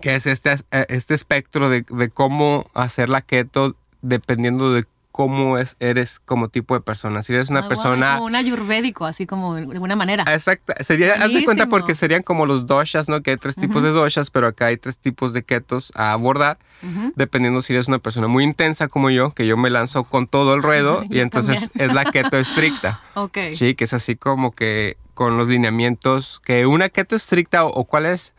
que 0.00 0.14
es 0.14 0.26
este, 0.26 0.56
este 0.70 1.14
espectro 1.14 1.68
de, 1.68 1.84
de, 1.88 2.08
cómo 2.10 2.70
hacer 2.74 3.08
la 3.08 3.20
keto 3.20 3.76
dependiendo 4.02 4.72
de 4.72 4.84
cómo 5.14 5.58
es, 5.58 5.76
eres 5.78 6.18
como 6.18 6.48
tipo 6.48 6.74
de 6.74 6.80
persona. 6.80 7.22
Si 7.22 7.32
eres 7.32 7.48
una 7.48 7.60
ah, 7.60 7.68
persona... 7.68 8.14
Como 8.14 8.26
un 8.26 8.34
ayurvédico, 8.34 9.06
así 9.06 9.26
como 9.26 9.54
de 9.54 9.62
alguna 9.62 9.94
manera. 9.94 10.24
Exacto. 10.26 10.72
Sería, 10.80 11.12
haz 11.12 11.32
de 11.32 11.44
cuenta 11.44 11.68
porque 11.68 11.94
serían 11.94 12.24
como 12.24 12.46
los 12.46 12.66
doshas, 12.66 13.08
¿no? 13.08 13.22
Que 13.22 13.30
hay 13.30 13.36
tres 13.36 13.54
tipos 13.54 13.76
uh 13.76 13.78
-huh. 13.78 13.82
de 13.82 13.90
doshas, 13.92 14.32
pero 14.32 14.48
acá 14.48 14.66
hay 14.66 14.76
tres 14.76 14.98
tipos 14.98 15.32
de 15.32 15.44
ketos 15.44 15.92
a 15.94 16.10
abordar, 16.10 16.58
uh 16.82 16.86
-huh. 16.86 17.12
dependiendo 17.14 17.62
si 17.62 17.74
eres 17.74 17.86
una 17.86 18.00
persona 18.00 18.26
muy 18.26 18.42
intensa 18.42 18.88
como 18.88 19.08
yo, 19.08 19.30
que 19.30 19.46
yo 19.46 19.56
me 19.56 19.70
lanzo 19.70 20.02
con 20.02 20.26
todo 20.26 20.52
el 20.52 20.64
ruedo 20.64 21.04
y 21.08 21.20
entonces 21.20 21.60
también. 21.70 21.90
es 21.90 21.94
la 21.94 22.06
keto 22.06 22.36
estricta. 22.36 23.00
ok. 23.14 23.38
Sí, 23.52 23.76
que 23.76 23.84
es 23.84 23.94
así 23.94 24.16
como 24.16 24.50
que 24.50 24.96
con 25.14 25.38
los 25.38 25.46
lineamientos, 25.46 26.40
que 26.44 26.66
una 26.66 26.88
keto 26.88 27.14
estricta 27.14 27.64
o, 27.64 27.68
o 27.68 27.84
cuál 27.84 28.06
es 28.06 28.34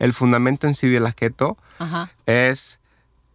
el 0.00 0.12
fundamento 0.12 0.66
en 0.66 0.74
sí 0.74 0.88
de 0.88 0.98
la 0.98 1.12
keto, 1.12 1.56
Ajá. 1.78 2.10
es 2.26 2.80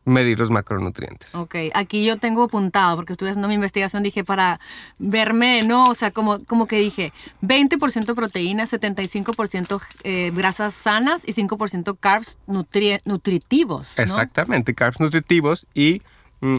medir 0.05 0.39
los 0.39 0.49
macronutrientes. 0.49 1.35
Ok, 1.35 1.55
aquí 1.73 2.05
yo 2.05 2.17
tengo 2.17 2.43
apuntado, 2.43 2.95
porque 2.95 3.13
estuve 3.13 3.29
haciendo 3.29 3.47
mi 3.47 3.55
investigación, 3.55 4.03
dije 4.03 4.23
para 4.23 4.59
verme, 4.97 5.63
¿no? 5.63 5.85
O 5.85 5.93
sea, 5.93 6.11
como, 6.11 6.43
como 6.45 6.65
que 6.65 6.77
dije, 6.77 7.13
20% 7.41 8.15
proteína, 8.15 8.65
75% 8.65 9.81
eh, 10.03 10.31
grasas 10.33 10.73
sanas 10.73 11.27
y 11.27 11.33
5% 11.33 11.97
carbs 11.99 12.37
nutri 12.47 12.97
nutritivos. 13.05 13.95
¿no? 13.97 14.03
Exactamente, 14.03 14.73
carbs 14.73 14.99
nutritivos 14.99 15.67
y 15.73 16.01
mm, 16.41 16.57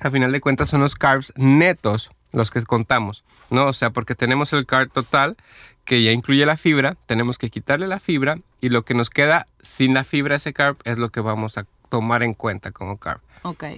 a 0.00 0.10
final 0.10 0.32
de 0.32 0.40
cuentas 0.40 0.68
son 0.68 0.80
los 0.80 0.94
carbs 0.94 1.32
netos 1.36 2.10
los 2.32 2.50
que 2.50 2.62
contamos, 2.62 3.24
¿no? 3.50 3.66
O 3.66 3.72
sea, 3.72 3.90
porque 3.90 4.14
tenemos 4.14 4.52
el 4.52 4.66
carb 4.66 4.92
total 4.92 5.36
que 5.84 6.02
ya 6.02 6.12
incluye 6.12 6.44
la 6.44 6.58
fibra, 6.58 6.96
tenemos 7.06 7.38
que 7.38 7.48
quitarle 7.48 7.86
la 7.86 7.98
fibra 7.98 8.38
y 8.60 8.68
lo 8.68 8.84
que 8.84 8.92
nos 8.92 9.08
queda 9.08 9.48
sin 9.62 9.94
la 9.94 10.04
fibra, 10.04 10.36
ese 10.36 10.52
carb, 10.52 10.76
es 10.84 10.98
lo 10.98 11.08
que 11.08 11.20
vamos 11.20 11.56
a 11.56 11.64
tomar 11.88 12.22
en 12.22 12.34
cuenta 12.34 12.70
como 12.72 12.96
carb. 12.98 13.20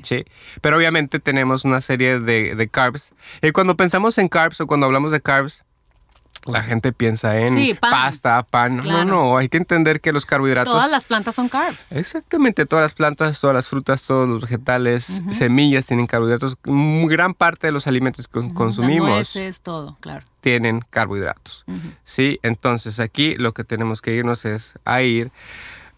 Sí. 0.02 0.24
Pero 0.60 0.76
obviamente 0.76 1.20
tenemos 1.20 1.64
una 1.64 1.80
serie 1.80 2.18
de, 2.18 2.54
de 2.54 2.68
carbs. 2.68 3.12
Y 3.42 3.52
cuando 3.52 3.76
pensamos 3.76 4.18
en 4.18 4.28
carbs 4.28 4.60
o 4.60 4.66
cuando 4.66 4.86
hablamos 4.86 5.10
de 5.10 5.20
carbs, 5.20 5.62
la 6.46 6.62
gente 6.62 6.92
piensa 6.92 7.38
en 7.38 7.54
sí, 7.54 7.74
pan. 7.74 7.90
pasta, 7.90 8.42
pan. 8.42 8.78
Claro. 8.78 9.04
No, 9.04 9.32
no, 9.32 9.36
hay 9.36 9.50
que 9.50 9.58
entender 9.58 10.00
que 10.00 10.10
los 10.12 10.24
carbohidratos. 10.24 10.72
Todas 10.72 10.90
las 10.90 11.04
plantas 11.04 11.34
son 11.34 11.50
carbs. 11.50 11.92
Exactamente, 11.92 12.64
todas 12.64 12.82
las 12.82 12.94
plantas, 12.94 13.38
todas 13.40 13.54
las 13.54 13.68
frutas, 13.68 14.06
todos 14.06 14.26
los 14.26 14.40
vegetales, 14.40 15.20
uh 15.20 15.28
-huh. 15.28 15.32
semillas 15.34 15.84
tienen 15.84 16.06
carbohidratos. 16.06 16.56
Gran 16.64 17.34
parte 17.34 17.66
de 17.66 17.72
los 17.72 17.86
alimentos 17.86 18.26
que 18.26 18.38
uh 18.38 18.44
-huh. 18.44 18.54
consumimos. 18.54 19.10
Nueces, 19.10 19.60
todo, 19.60 19.98
claro. 20.00 20.24
Tienen 20.40 20.82
carbohidratos. 20.88 21.64
Uh 21.66 21.72
-huh. 21.72 21.94
Sí, 22.04 22.38
entonces 22.42 23.00
aquí 23.00 23.34
lo 23.36 23.52
que 23.52 23.64
tenemos 23.64 24.00
que 24.00 24.14
irnos 24.14 24.46
es 24.46 24.78
a 24.86 25.02
ir 25.02 25.30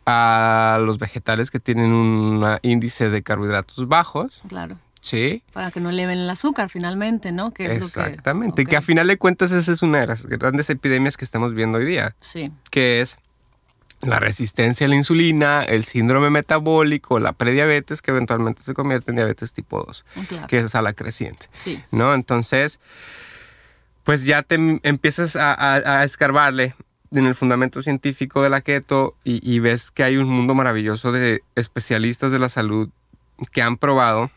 a 0.07 0.79
los 0.85 0.99
vegetales 0.99 1.51
que 1.51 1.61
tienen 1.61 1.93
un 1.93 2.45
índice 2.63 3.09
de 3.11 3.23
carbohidratos 3.23 3.87
bajos. 3.89 4.43
Claro. 4.49 4.79
Sí. 5.01 5.43
Para 5.53 5.71
que 5.73 5.81
no 5.81 5.91
eleven 5.91 6.19
el 6.19 6.31
azúcar 6.31 6.69
finalmente, 6.69 7.33
¿no? 7.33 7.53
Que 7.53 7.67
es 7.67 7.75
Exactamente. 7.83 8.51
Lo 8.51 8.55
que, 8.55 8.63
okay. 8.63 8.71
que 8.71 8.77
a 8.77 8.83
final 8.83 9.07
de 9.09 9.17
cuentas 9.19 9.51
esa 9.53 9.73
es 9.73 9.83
una 9.83 9.99
de 10.01 10.07
las 10.07 10.25
grandes 10.27 10.71
epidemias 10.71 11.17
que 11.17 11.25
estamos 11.25 11.55
viendo 11.55 11.79
hoy 11.79 11.85
día. 11.87 12.15
Sí. 12.21 12.53
Que 12.71 13.01
es 13.01 13.17
la 14.01 14.19
resistencia 14.21 14.87
a 14.87 14.89
la 14.91 14.97
insulina, 14.97 15.63
el 15.63 15.85
síndrome 15.85 16.31
metabólico, 16.31 17.19
la 17.21 17.33
prediabetes 17.33 18.03
que 18.03 18.11
eventualmente 18.13 18.63
se 18.63 18.75
convierte 18.75 19.11
en 19.13 19.17
diabetes 19.17 19.53
tipo 19.53 19.85
2, 19.85 20.05
Claro. 20.29 20.47
que 20.49 20.59
es 20.59 20.75
a 20.75 20.83
la 20.83 20.93
creciente, 20.93 21.47
Sí. 21.53 21.81
¿no? 21.93 22.13
Entonces, 22.15 22.81
pues 24.03 24.25
ya 24.25 24.43
te 24.43 24.57
em- 24.57 24.81
empiezas 24.83 25.37
a, 25.37 25.53
a- 25.53 26.01
a 26.01 26.05
escarbarle 26.05 26.75
en 27.13 27.27
el 27.27 27.35
fundamento 27.35 27.83
científico 27.83 28.43
de 28.43 28.51
la 28.51 28.61
keto 28.61 29.15
y, 29.25 29.41
y 29.49 29.59
ves 29.59 29.91
que 29.91 30.03
hay 30.05 30.17
un 30.17 30.29
mundo 30.29 30.55
maravilloso 30.55 31.13
de 31.13 31.43
especialistas 31.55 32.33
de 32.33 32.39
la 32.39 32.49
salud 32.49 32.89
que 33.53 33.63
han 33.63 33.77
probado 33.77 34.31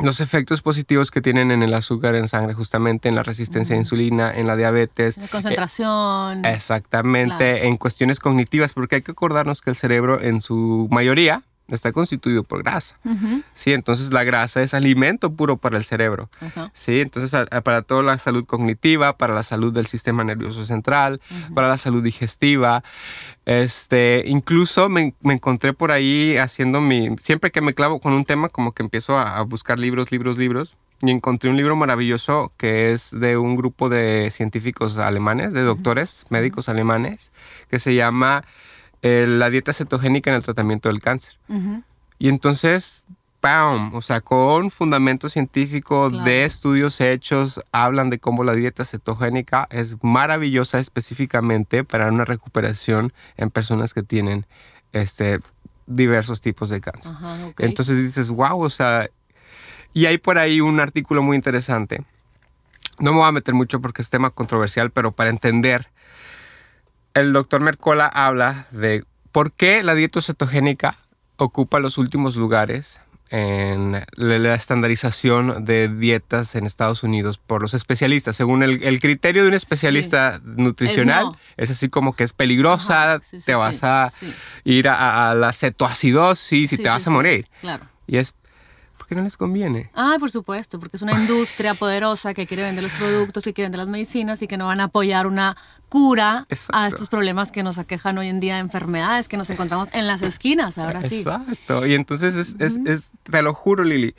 los 0.00 0.20
efectos 0.20 0.62
positivos 0.62 1.10
que 1.10 1.20
tienen 1.20 1.50
en 1.50 1.62
el 1.64 1.74
azúcar 1.74 2.14
en 2.14 2.28
sangre, 2.28 2.54
justamente 2.54 3.08
en 3.08 3.16
la 3.16 3.24
resistencia 3.24 3.74
a 3.74 3.78
insulina, 3.80 4.30
en 4.30 4.46
la 4.46 4.54
diabetes, 4.54 5.18
La 5.18 5.26
concentración. 5.26 6.44
Exactamente, 6.44 7.36
Claro. 7.54 7.64
en 7.64 7.76
cuestiones 7.76 8.20
cognitivas, 8.20 8.74
porque 8.74 8.96
hay 8.96 9.02
que 9.02 9.10
acordarnos 9.10 9.60
que 9.60 9.70
el 9.70 9.76
cerebro 9.76 10.20
en 10.20 10.40
su 10.40 10.86
mayoría 10.92 11.42
está 11.68 11.92
constituido 11.92 12.44
por 12.44 12.62
grasa. 12.62 12.96
Ujú, 13.04 13.42
Sí, 13.54 13.72
entonces 13.72 14.12
la 14.12 14.24
grasa 14.24 14.62
es 14.62 14.72
alimento 14.74 15.32
puro 15.34 15.56
para 15.58 15.76
el 15.76 15.84
cerebro. 15.84 16.30
ajá, 16.40 16.70
Sí, 16.72 17.00
entonces 17.00 17.34
a- 17.34 17.46
a- 17.50 17.60
para 17.60 17.82
toda 17.82 18.02
la 18.02 18.18
salud 18.18 18.44
cognitiva, 18.46 19.16
para 19.18 19.34
la 19.34 19.42
salud 19.42 19.72
del 19.72 19.86
sistema 19.86 20.24
nervioso 20.24 20.64
central, 20.64 21.20
ujú. 21.30 21.54
para 21.54 21.68
la 21.68 21.78
salud 21.78 22.02
digestiva. 22.02 22.82
Este, 23.44 24.24
incluso 24.26 24.88
me, 24.88 25.14
me 25.20 25.34
encontré 25.34 25.72
por 25.72 25.90
ahí 25.90 26.36
haciendo 26.36 26.80
mi. 26.80 27.16
Siempre 27.20 27.50
que 27.50 27.60
me 27.60 27.74
clavo 27.74 28.00
con 28.00 28.12
un 28.12 28.24
tema, 28.24 28.48
como 28.48 28.72
que 28.72 28.82
empiezo 28.82 29.16
a, 29.18 29.36
a 29.38 29.42
buscar 29.42 29.78
libros, 29.78 30.10
libros, 30.10 30.36
libros. 30.38 30.74
Y 31.00 31.10
encontré 31.12 31.48
un 31.48 31.56
libro 31.56 31.76
maravilloso 31.76 32.52
que 32.56 32.92
es 32.92 33.10
de 33.12 33.36
un 33.36 33.54
grupo 33.54 33.88
de 33.88 34.30
científicos 34.32 34.98
alemanes, 34.98 35.52
de 35.52 35.62
doctores, 35.62 36.24
médicos 36.28 36.68
alemanes, 36.68 37.30
que 37.70 37.78
se 37.78 37.94
llama 37.94 38.42
eh, 39.02 39.26
La 39.28 39.50
dieta 39.50 39.72
cetogénica 39.72 40.30
en 40.30 40.36
el 40.36 40.42
tratamiento 40.42 40.88
del 40.88 41.00
cáncer. 41.00 41.36
Y 42.18 42.28
entonces, 42.28 43.06
¡pam! 43.40 43.94
O 43.94 44.02
sea, 44.02 44.20
con 44.20 44.70
fundamento 44.70 45.28
científico 45.28 46.08
Claro. 46.08 46.24
de 46.24 46.44
estudios 46.44 47.00
hechos, 47.00 47.60
hablan 47.72 48.10
de 48.10 48.18
cómo 48.18 48.42
la 48.44 48.54
dieta 48.54 48.84
cetogénica 48.84 49.68
es 49.70 49.96
maravillosa 50.02 50.78
específicamente 50.80 51.84
para 51.84 52.08
una 52.08 52.24
recuperación 52.24 53.12
en 53.36 53.50
personas 53.50 53.94
que 53.94 54.02
tienen 54.02 54.46
este, 54.92 55.40
diversos 55.86 56.40
tipos 56.40 56.70
de 56.70 56.80
cáncer. 56.80 57.12
Entonces 57.58 57.96
dices, 57.98 58.30
wow, 58.30 58.60
o 58.60 58.70
sea, 58.70 59.08
y 59.94 60.06
hay 60.06 60.18
por 60.18 60.38
ahí 60.38 60.60
un 60.60 60.80
artículo 60.80 61.22
muy 61.22 61.36
interesante. 61.36 62.04
No 62.98 63.12
me 63.12 63.18
voy 63.20 63.28
a 63.28 63.32
meter 63.32 63.54
mucho 63.54 63.80
porque 63.80 64.02
es 64.02 64.10
tema 64.10 64.30
controversial, 64.30 64.90
pero 64.90 65.12
para 65.12 65.30
entender, 65.30 65.88
el 67.14 67.32
doctor 67.32 67.60
Mercola 67.60 68.06
habla 68.06 68.66
de 68.70 69.04
por 69.32 69.52
qué 69.52 69.82
la 69.82 69.94
dieta 69.94 70.20
cetogénica 70.20 70.98
ocupa 71.36 71.80
los 71.80 71.98
últimos 71.98 72.36
lugares 72.36 73.00
en 73.30 74.04
la 74.16 74.54
estandarización 74.54 75.64
de 75.64 75.88
dietas 75.88 76.54
en 76.54 76.64
Estados 76.64 77.02
Unidos 77.02 77.38
por 77.38 77.60
los 77.60 77.74
especialistas. 77.74 78.36
Según 78.36 78.62
el, 78.62 78.82
el 78.82 79.00
criterio 79.00 79.42
de 79.42 79.48
un 79.48 79.54
especialista 79.54 80.40
nutricional, 80.44 81.24
no. 81.24 81.38
es, 81.56 81.70
así 81.70 81.88
como 81.88 82.16
que 82.16 82.24
es 82.24 82.32
peligrosa, 82.32 83.14
Ajá, 83.14 83.22
sí, 83.22 83.38
sí, 83.40 83.46
te 83.46 83.54
vas 83.54 83.84
a 83.84 84.10
ir 84.64 84.88
a, 84.88 85.30
a 85.30 85.34
la 85.34 85.52
cetoacidosis 85.52 86.72
y 86.72 86.76
te 86.78 86.88
vas 86.88 87.06
a 87.06 87.10
morir. 87.10 87.46
Claro. 87.60 87.84
Y 88.06 88.16
es 88.16 88.32
porque 89.08 89.14
no 89.20 89.22
les 89.24 89.38
conviene. 89.38 89.90
Ay, 89.94 90.18
por 90.18 90.30
supuesto, 90.30 90.78
porque 90.78 90.98
es 90.98 91.02
una 91.02 91.14
industria 91.14 91.72
poderosa 91.72 92.34
que 92.34 92.46
quiere 92.46 92.62
vender 92.62 92.82
los 92.84 92.92
productos 92.92 93.46
y 93.46 93.54
quiere 93.54 93.66
vender 93.66 93.78
las 93.78 93.88
medicinas 93.88 94.42
y 94.42 94.46
que 94.46 94.58
no 94.58 94.66
van 94.66 94.80
a 94.80 94.84
apoyar 94.84 95.26
una 95.26 95.56
cura 95.88 96.44
Exacto. 96.50 96.76
a 96.76 96.88
estos 96.88 97.08
problemas 97.08 97.50
que 97.50 97.62
nos 97.62 97.78
aquejan 97.78 98.18
hoy 98.18 98.28
en 98.28 98.38
día, 98.38 98.58
enfermedades 98.58 99.26
que 99.26 99.38
nos 99.38 99.48
encontramos 99.48 99.88
en 99.94 100.06
las 100.06 100.20
esquinas, 100.20 100.76
ahora 100.76 101.02
sí. 101.04 101.20
Exacto. 101.20 101.86
Y 101.86 101.94
entonces 101.94 102.36
es, 102.36 102.56
es- 102.58 102.78
es- 102.84 103.12
te 103.30 103.40
lo 103.40 103.54
juro, 103.54 103.82
Lili, 103.84 104.14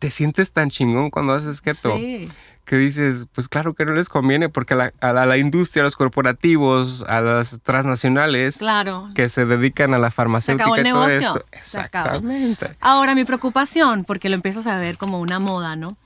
te 0.00 0.10
sientes 0.10 0.50
tan 0.50 0.68
chingón 0.70 1.10
cuando 1.10 1.32
haces 1.34 1.60
keto. 1.60 1.96
Sí. 1.96 2.28
Que 2.72 2.78
dices, 2.78 3.26
pues 3.34 3.48
claro 3.50 3.74
que 3.74 3.84
no 3.84 3.92
les 3.92 4.08
conviene 4.08 4.48
porque 4.48 4.72
a 4.72 4.76
la, 4.78 4.92
a 5.02 5.12
la- 5.12 5.24
a 5.24 5.26
la 5.26 5.36
industria, 5.36 5.82
a 5.82 5.84
los 5.84 5.94
corporativos, 5.94 7.04
a 7.06 7.20
las 7.20 7.60
transnacionales 7.62 8.56
Claro. 8.56 9.10
que 9.14 9.28
se 9.28 9.44
dedican 9.44 9.92
a 9.92 9.98
la 9.98 10.10
farmacéutica 10.10 10.64
acabó 10.64 10.76
el 10.76 10.86
y 10.86 10.90
todo 10.90 11.06
negocio. 11.06 11.34
esto. 11.52 11.60
Se 11.60 11.78
acabó. 11.80 12.06
Exactamente. 12.06 12.70
Ahora, 12.80 13.14
mi 13.14 13.24
preocupación, 13.26 14.04
porque 14.04 14.30
lo 14.30 14.36
empiezas 14.36 14.66
a 14.66 14.78
ver 14.78 14.96
como 14.96 15.20
una 15.20 15.38
moda, 15.38 15.76
¿no? 15.76 15.98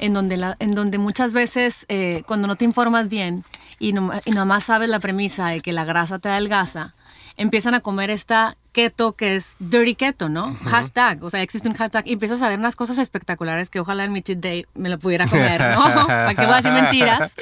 En 0.00 0.12
donde, 0.12 0.36
la, 0.36 0.56
en 0.58 0.72
donde 0.72 0.98
muchas 0.98 1.32
veces 1.32 1.86
eh, 1.88 2.24
cuando 2.26 2.48
no 2.48 2.56
te 2.56 2.64
informas 2.64 3.08
bien 3.08 3.44
y, 3.78 3.92
no, 3.92 4.10
y 4.24 4.32
nomás 4.32 4.64
sabes 4.64 4.88
la 4.88 4.98
premisa 4.98 5.46
de 5.50 5.60
que 5.60 5.72
la 5.72 5.84
grasa 5.84 6.18
te 6.18 6.28
adelgaza, 6.28 6.94
empiezan 7.36 7.74
a 7.74 7.80
comer 7.80 8.10
esta 8.10 8.56
keto 8.72 9.12
que 9.14 9.36
es 9.36 9.56
dirty 9.58 9.94
keto, 9.94 10.28
¿no? 10.28 10.56
Hashtag, 10.64 11.22
o 11.22 11.30
sea, 11.30 11.40
existe 11.42 11.68
un 11.68 11.74
hashtag 11.74 12.06
y 12.06 12.12
empiezas 12.12 12.42
a 12.42 12.48
ver 12.48 12.58
unas 12.58 12.76
cosas 12.76 12.98
espectaculares 12.98 13.70
que 13.70 13.80
ojalá 13.80 14.04
en 14.04 14.12
mi 14.12 14.22
cheat 14.22 14.38
day 14.38 14.66
me 14.74 14.88
lo 14.88 14.98
pudiera 14.98 15.26
comer, 15.26 15.60
¿no? 15.74 15.84
¿Para 16.06 16.34
qué 16.34 16.44
voy 16.44 16.52
a 16.52 16.56
decir 16.56 16.72
mentiras? 16.72 17.32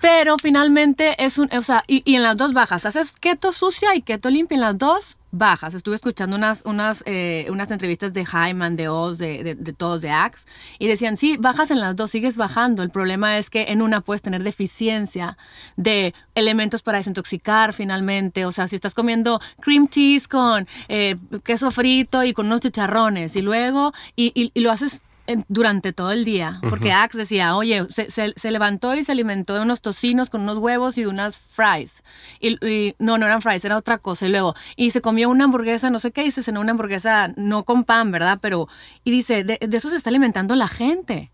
Pero 0.00 0.36
finalmente 0.38 1.24
es 1.24 1.38
un, 1.38 1.48
o 1.56 1.62
sea, 1.62 1.82
y, 1.86 2.02
y 2.04 2.16
en 2.16 2.22
las 2.22 2.36
dos 2.36 2.52
bajas, 2.52 2.86
haces 2.86 3.12
keto 3.12 3.52
sucia 3.52 3.94
y 3.94 4.02
keto 4.02 4.30
limpia 4.30 4.54
en 4.54 4.60
las 4.60 4.78
dos 4.78 5.16
bajas. 5.34 5.74
Estuve 5.74 5.94
escuchando 5.96 6.36
unas, 6.36 6.62
unas, 6.64 7.02
eh, 7.06 7.46
unas 7.50 7.70
entrevistas 7.70 8.12
de 8.12 8.24
Hyman, 8.24 8.76
de 8.76 8.88
Oz, 8.88 9.18
de, 9.18 9.44
de, 9.44 9.54
de 9.54 9.72
todos, 9.72 10.00
de 10.02 10.10
Axe, 10.10 10.46
y 10.78 10.86
decían, 10.86 11.16
sí, 11.16 11.36
bajas 11.36 11.70
en 11.70 11.80
las 11.80 11.96
dos, 11.96 12.10
sigues 12.10 12.36
bajando. 12.36 12.82
El 12.82 12.90
problema 12.90 13.38
es 13.38 13.50
que 13.50 13.66
en 13.68 13.82
una 13.82 14.00
puedes 14.00 14.22
tener 14.22 14.42
deficiencia 14.42 15.36
de 15.76 16.14
elementos 16.34 16.82
para 16.82 16.98
desintoxicar 16.98 17.72
finalmente. 17.72 18.46
O 18.46 18.52
sea, 18.52 18.68
si 18.68 18.76
estás 18.76 18.94
comiendo 18.94 19.40
cream 19.60 19.88
cheese 19.88 20.28
con 20.28 20.66
eh, 20.88 21.16
queso 21.44 21.70
frito 21.70 22.24
y 22.24 22.32
con 22.32 22.46
unos 22.46 22.60
chicharrones, 22.60 23.36
y 23.36 23.42
luego, 23.42 23.92
y, 24.16 24.32
y- 24.34 24.50
y 24.54 24.60
lo 24.60 24.70
haces 24.70 25.00
en- 25.26 25.44
durante 25.48 25.92
todo 25.92 26.10
el 26.12 26.24
día. 26.24 26.60
Porque 26.70 26.92
Axe 26.92 27.18
decía, 27.18 27.56
oye, 27.56 27.86
se, 27.90 28.10
se- 28.10 28.32
se 28.36 28.50
levantó 28.50 28.94
y 28.94 29.04
se 29.04 29.12
alimentó 29.12 29.54
de 29.54 29.60
unos 29.60 29.80
tocinos 29.80 30.30
con 30.30 30.42
unos 30.42 30.58
huevos 30.58 30.98
y 30.98 31.06
unas 31.06 31.38
fries. 31.38 32.02
Y, 32.40 32.64
y- 32.66 32.94
no, 32.98 33.18
no 33.18 33.26
eran 33.26 33.42
fries, 33.42 33.64
era 33.64 33.76
otra 33.76 33.98
cosa. 33.98 34.26
Y 34.26 34.30
luego, 34.30 34.54
y 34.76 34.90
se 34.90 35.00
comió 35.00 35.28
una 35.28 35.44
hamburguesa, 35.44 35.90
no 35.90 35.98
sé 35.98 36.12
qué, 36.12 36.24
y 36.24 36.30
se 36.30 36.42
cenó 36.42 36.60
una 36.60 36.72
hamburguesa 36.72 37.32
no 37.36 37.64
con 37.64 37.84
pan, 37.84 38.10
¿verdad? 38.12 38.38
Pero, 38.40 38.68
y 39.04 39.10
dice, 39.10 39.44
de, 39.44 39.58
de 39.60 39.76
eso 39.76 39.90
se 39.90 39.96
está 39.96 40.10
alimentando 40.10 40.54
la 40.56 40.68
gente. 40.68 41.30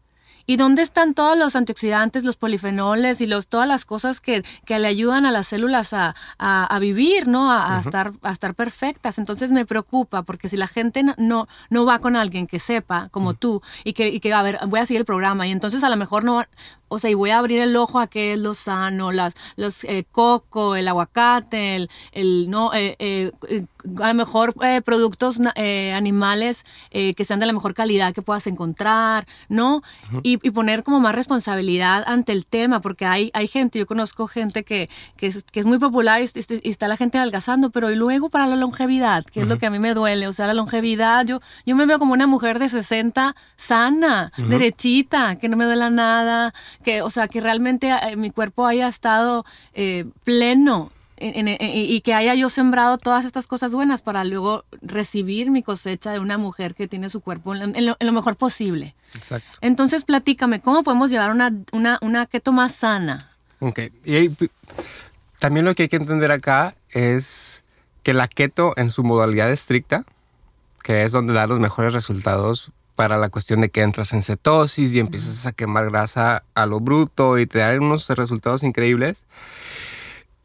¿Y 0.50 0.57
dónde 0.57 0.83
están 0.83 1.14
todos 1.14 1.38
los 1.38 1.54
antioxidantes, 1.54 2.25
los 2.25 2.35
polifenoles 2.35 3.21
y 3.21 3.26
los, 3.28 3.47
todas 3.47 3.69
las 3.69 3.85
cosas 3.85 4.21
que, 4.21 4.42
que 4.66 4.80
le 4.80 4.88
ayudan 4.88 5.25
a 5.25 5.30
las 5.30 5.47
células 5.47 5.92
a, 5.92 6.16
a- 6.38 6.64
a 6.64 6.78
vivir, 6.80 7.28
¿no? 7.28 7.52
A, 7.52 7.76
a 7.76 7.80
estar, 7.80 8.11
a 8.23 8.33
estar 8.33 8.57
perfectas. 8.57 9.19
Entonces 9.19 9.52
me 9.52 9.64
preocupa 9.64 10.23
porque 10.25 10.49
si 10.49 10.57
la 10.57 10.66
gente 10.66 11.04
no, 11.04 11.14
no, 11.19 11.47
no 11.69 11.85
va 11.85 12.00
con 12.00 12.16
alguien 12.16 12.49
que 12.49 12.59
sepa, 12.59 13.11
como 13.12 13.35
tú, 13.35 13.62
y 13.85 13.92
que, 13.92 14.09
y 14.09 14.19
que, 14.19 14.33
a 14.33 14.42
ver, 14.42 14.59
voy 14.66 14.80
a 14.80 14.87
seguir 14.87 14.99
el 15.02 15.07
programa, 15.07 15.47
y 15.47 15.52
entonces 15.52 15.85
a 15.85 15.88
lo 15.88 15.97
mejor 15.97 16.25
no, 16.25 16.42
o 16.90 16.99
sea, 16.99 17.09
y 17.09 17.14
voy 17.14 17.30
a 17.30 17.38
abrir 17.38 17.61
el 17.61 17.76
ojo 17.76 18.00
a 18.00 18.09
qué 18.09 18.35
es 18.35 18.38
lo 18.38 18.54
sano, 18.54 19.12
las, 19.12 19.35
los 19.56 19.85
eh, 19.85 20.04
coco, 20.11 20.75
el 20.75 20.88
aguacate, 20.88 21.76
el, 21.76 21.90
el 22.11 22.50
no, 22.50 22.75
eh, 22.75 22.97
eh, 22.99 23.30
a 24.02 24.09
lo 24.09 24.14
mejor 24.14 24.54
eh, 24.62 24.82
productos 24.82 25.38
animales 25.94 26.64
que 26.90 27.25
sean 27.25 27.40
de 27.40 27.47
la 27.47 27.52
mejor 27.52 27.75
calidad 27.75 28.12
que 28.12 28.23
puedas 28.23 28.47
encontrar, 28.47 29.26
¿no? 29.49 29.82
y, 30.23 30.38
y 30.47 30.50
poner 30.50 30.82
como 30.82 31.00
más 31.00 31.14
responsabilidad 31.14 32.02
ante 32.06 32.32
el 32.32 32.44
tema, 32.44 32.80
porque 32.80 33.06
hay, 33.06 33.30
hay 33.32 33.47
gente, 33.47 33.78
yo 33.78 33.87
conozco 33.87 34.26
gente 34.26 34.64
que, 34.64 34.90
que, 35.16 35.28
es, 35.28 35.44
que 35.44 35.61
es 35.61 35.66
muy 35.66 35.78
popular 35.78 36.20
y 36.20 36.68
está 36.68 36.88
la 36.88 36.97
gente 36.97 37.18
adelgazando, 37.18 37.70
pero 37.70 37.90
y 37.90 37.97
luego 37.97 38.28
para 38.28 38.47
la 38.47 38.56
longevidad, 38.56 39.25
que 39.25 39.40
es 39.42 39.49
lo 39.49 39.59
que 39.59 39.66
a 39.66 39.70
mí 39.70 39.78
me 39.78 39.94
duele, 39.94 40.26
o 40.26 40.32
sea, 40.32 40.47
la 40.47 40.54
longevidad, 40.54 41.25
yo, 41.25 41.40
yo 41.64 41.76
me 41.76 41.87
veo 41.87 41.99
como 41.99 42.12
una 42.12 42.26
mujer 42.26 42.59
de 42.59 42.68
60 42.68 43.37
sana, 43.56 44.32
derechita, 44.37 45.37
que 45.37 45.49
no 45.49 45.56
me 45.56 45.64
duela 45.64 45.90
nada, 45.90 46.52
que, 46.84 47.02
o 47.02 47.10
sea, 47.10 47.28
que 47.28 47.40
realmente 47.40 47.90
eh, 47.90 48.16
mi 48.16 48.30
cuerpo 48.30 48.66
haya 48.66 48.88
estado 48.88 49.44
eh, 49.75 50.04
pleno. 50.25 50.90
en- 51.22 51.49
en- 51.49 51.49
en- 51.49 51.58
y 51.60 52.00
que 52.00 52.14
haya 52.14 52.34
yo 52.34 52.49
sembrado 52.49 52.96
todas 52.96 53.26
estas 53.26 53.46
cosas 53.46 53.72
buenas 53.72 54.00
para 54.00 54.25
luego 54.25 54.64
recibir 54.80 55.50
mi 55.50 55.62
cosecha 55.62 56.12
de 56.12 56.18
una 56.18 56.38
mujer 56.38 56.75
que 56.75 56.88
tiene 56.88 57.10
su 57.10 57.20
cuerpo 57.20 57.54
en 57.54 57.84
lo- 57.84 57.96
lo- 58.00 58.12
mejor 58.12 58.37
posible. 58.37 58.94
Exacto. 59.14 59.46
Entonces, 59.60 60.04
platícame, 60.04 60.62
¿cómo 60.62 60.82
podemos 60.82 61.10
llevar 61.10 61.30
una, 61.30 61.52
una, 61.72 61.99
una 62.00 62.25
keto 62.25 62.52
más 62.52 62.72
sana? 62.75 63.32
Ok. 63.58 63.80
Y 64.06 64.30
pi- 64.30 64.50
también 65.38 65.66
lo 65.66 65.75
que 65.75 65.82
hay 65.82 65.88
que 65.90 65.96
entender 65.96 66.32
acá 66.32 66.75
es 66.88 67.62
que 68.02 68.14
la 68.14 68.26
keto 68.26 68.72
en 68.78 68.90
su 68.90 69.04
modalidad 69.04 69.50
estricta, 69.50 70.06
que 70.82 71.02
es 71.04 71.12
donde 71.12 71.34
da 71.34 71.46
los 71.46 71.60
mejores 71.60 71.92
resultados 71.92 72.70
para 73.00 73.16
la 73.16 73.30
cuestión 73.30 73.62
de 73.62 73.71
que 73.71 73.80
entras 73.80 74.12
en 74.12 74.23
cetosis 74.23 74.92
y 74.92 74.99
empiezas 75.00 75.47
a 75.47 75.52
quemar 75.52 75.88
grasa 75.90 76.45
a 76.52 76.66
lo 76.66 76.80
bruto 76.80 77.38
y 77.38 77.47
te 77.47 77.61
dan 77.61 77.83
unos 77.83 78.07
resultados 78.11 78.62
increíbles, 78.62 79.25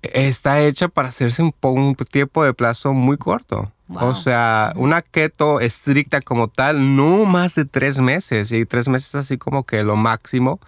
está 0.01 0.61
hecha 0.61 0.87
para 0.87 1.09
hacerse 1.09 1.43
un, 1.43 1.51
po- 1.51 1.71
un 1.71 1.95
tiempo 1.95 2.45
de 2.45 2.53
plazo 2.53 2.93
muy 2.93 3.17
corto. 3.17 3.73
O 3.87 4.15
sea, 4.15 4.73
una 4.75 5.03
keto 5.03 5.59
estricta 5.59 6.19
como 6.21 6.47
tal, 6.47 6.95
no 6.95 7.25
más 7.25 7.53
de 7.53 7.65
tres 7.65 7.99
meses. 7.99 8.51
Y 8.51 8.65
tres 8.65 8.89
meses 8.89 9.13
así 9.13 9.37
como 9.37 9.63
que 9.63 9.83
lo 9.83 9.95
máximo. 9.95 10.59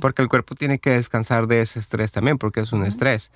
Porque 0.00 0.22
el 0.22 0.28
cuerpo 0.28 0.54
tiene 0.54 0.78
que 0.78 0.90
descansar 0.90 1.46
de 1.46 1.62
ese 1.62 1.78
estrés 1.78 2.12
también, 2.12 2.36
porque 2.36 2.60
es 2.60 2.72
un 2.72 2.84
estrés. 2.84 3.30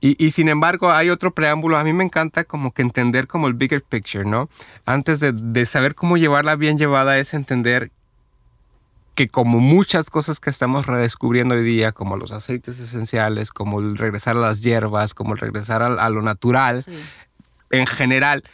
y, 0.00 0.30
sin 0.30 0.48
embargo, 0.48 0.90
hay 0.90 1.10
otro 1.10 1.34
preámbulo. 1.34 1.76
A 1.76 1.84
mí 1.84 1.92
me 1.92 2.04
encanta 2.04 2.44
como 2.44 2.72
que 2.72 2.82
entender 2.82 3.26
como 3.26 3.46
el 3.46 3.54
bigger 3.54 3.82
picture, 3.82 4.24
¿no? 4.24 4.48
Antes 4.86 5.20
de, 5.20 5.32
de 5.32 5.66
saber 5.66 5.94
cómo 5.94 6.16
llevarla 6.16 6.56
bien 6.56 6.78
llevada 6.78 7.18
es 7.18 7.34
entender 7.34 7.90
que 9.14 9.28
como 9.28 9.60
muchas 9.60 10.08
cosas 10.08 10.40
que 10.40 10.50
estamos 10.50 10.86
redescubriendo 10.86 11.54
hoy 11.54 11.62
día, 11.62 11.92
como 11.92 12.16
los 12.16 12.32
aceites 12.32 12.78
esenciales, 12.78 13.50
como 13.50 13.80
el 13.80 13.98
regresar 13.98 14.36
a 14.36 14.40
las 14.40 14.62
hierbas, 14.62 15.12
como 15.12 15.34
el 15.34 15.38
regresar 15.38 15.82
a, 15.82 16.08
lo 16.08 16.22
natural, 16.22 16.84
en 17.72 17.86
general, 17.86 18.44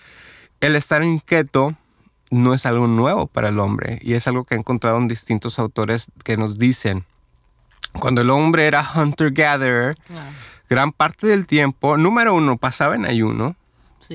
el 0.61 0.75
estar 0.77 1.03
en 1.03 1.21
keto 1.21 1.77
no 2.31 2.55
es 2.55 2.67
algo 2.67 2.87
nuevo 2.87 3.27
para 3.27 3.49
el 3.49 3.59
hombre 3.59 3.99
y 4.03 4.15
es 4.15 4.27
algo 4.27 4.45
que 4.45 4.55
he 4.55 4.59
encontrado 4.59 4.99
en 4.99 5.09
distintos 5.09 5.59
autores 5.59 6.07
que 6.25 6.37
nos 6.37 6.59
dicen, 6.59 7.05
cuando 7.99 8.21
el 8.21 8.31
hombre 8.31 8.67
era 8.67 8.87
hunter-gatherer, 8.95 9.97
gran 10.69 10.93
parte 10.93 11.27
del 11.27 11.47
tiempo, 11.47 11.97
número 11.97 12.35
uno, 12.35 12.57
pasaba 12.57 12.95
en 12.95 13.07
ayuno, 13.07 13.57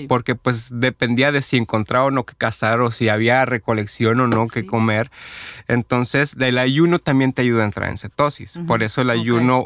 porque 0.08 0.36
pues 0.36 0.70
dependía 0.72 1.32
de 1.32 1.42
si 1.42 1.58
encontraba 1.58 2.06
o 2.06 2.12
no 2.12 2.26
que 2.26 2.36
cazar 2.36 2.82
o 2.82 2.92
si 2.92 3.10
había 3.10 3.46
recolección 3.46 4.20
o 4.20 4.28
no 4.28 4.48
que 4.48 4.66
comer. 4.66 5.12
Entonces, 5.68 6.36
el 6.40 6.58
ayuno 6.58 7.00
también 7.00 7.34
te 7.34 7.42
ayuda 7.42 7.64
a 7.64 7.66
entrar 7.66 7.90
en 7.90 7.98
cetosis. 7.98 8.60
Por 8.68 8.84
eso 8.84 9.02
el 9.02 9.10
ayuno, 9.10 9.66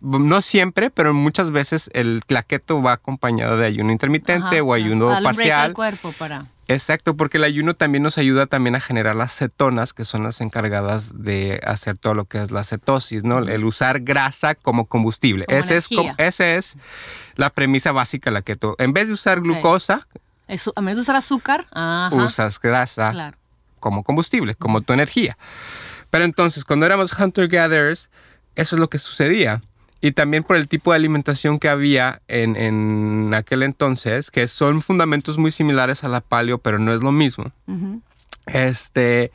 no 0.00 0.42
siempre, 0.42 0.90
pero 0.90 1.14
muchas 1.14 1.50
veces 1.50 1.90
el 1.92 2.22
claqueto 2.26 2.82
va 2.82 2.92
acompañado 2.92 3.56
de 3.56 3.66
ayuno 3.66 3.92
intermitente 3.92 4.60
o 4.60 4.72
ayuno 4.72 5.08
parcial. 5.22 5.72
cuerpo 5.74 6.12
para 6.18 6.46
Exacto, 6.68 7.16
porque 7.16 7.36
el 7.36 7.44
ayuno 7.44 7.74
también 7.74 8.02
nos 8.02 8.18
ayuda 8.18 8.46
también 8.46 8.74
a 8.74 8.80
generar 8.80 9.14
las 9.14 9.32
cetonas, 9.36 9.92
que 9.92 10.04
son 10.04 10.24
las 10.24 10.40
encargadas 10.40 11.12
de 11.14 11.60
hacer 11.64 11.96
todo 11.96 12.14
lo 12.14 12.24
que 12.24 12.42
es 12.42 12.50
la 12.50 12.64
cetosis, 12.64 13.22
¿no? 13.22 13.38
El 13.38 13.64
usar 13.64 14.00
grasa 14.00 14.56
como 14.56 14.86
combustible. 14.86 15.44
ese, 15.48 15.76
es, 15.76 15.88
ese 16.18 16.56
es 16.56 16.76
la 17.36 17.50
premisa 17.50 17.92
básica 17.92 18.30
de 18.30 18.34
la 18.34 18.42
keto. 18.42 18.74
En 18.78 18.92
vez 18.92 19.08
de 19.08 19.14
usar 19.14 19.40
glucosa... 19.40 20.08
Eso, 20.48 20.72
en 20.76 20.84
vez 20.84 20.96
de 20.96 21.02
usar 21.02 21.16
azúcar, 21.16 21.66
usas 22.12 22.60
grasa 22.60 23.34
como 23.80 24.02
combustible, 24.02 24.54
como 24.54 24.80
tu 24.80 24.92
energía. 24.92 25.36
Pero 26.10 26.24
entonces, 26.24 26.64
cuando 26.64 26.86
éramos 26.86 27.12
hunter-gatherers, 27.12 28.10
eso 28.54 28.76
es 28.76 28.80
lo 28.80 28.88
que 28.88 28.98
sucedía 28.98 29.62
y 30.06 30.12
también 30.12 30.44
por 30.44 30.54
el 30.54 30.68
tipo 30.68 30.92
de 30.92 30.96
alimentación 30.98 31.58
que 31.58 31.68
había 31.68 32.22
en, 32.28 33.34
aquel 33.34 33.64
entonces, 33.64 34.30
que 34.30 34.46
son 34.46 34.80
fundamentos 34.80 35.36
muy 35.36 35.50
similares 35.50 36.04
a 36.04 36.08
la 36.08 36.20
paleo, 36.20 36.58
pero 36.58 36.78
no 36.78 36.92
es 36.92 37.02
lo 37.02 37.10
mismo. 37.10 37.50
Este, 38.46 39.32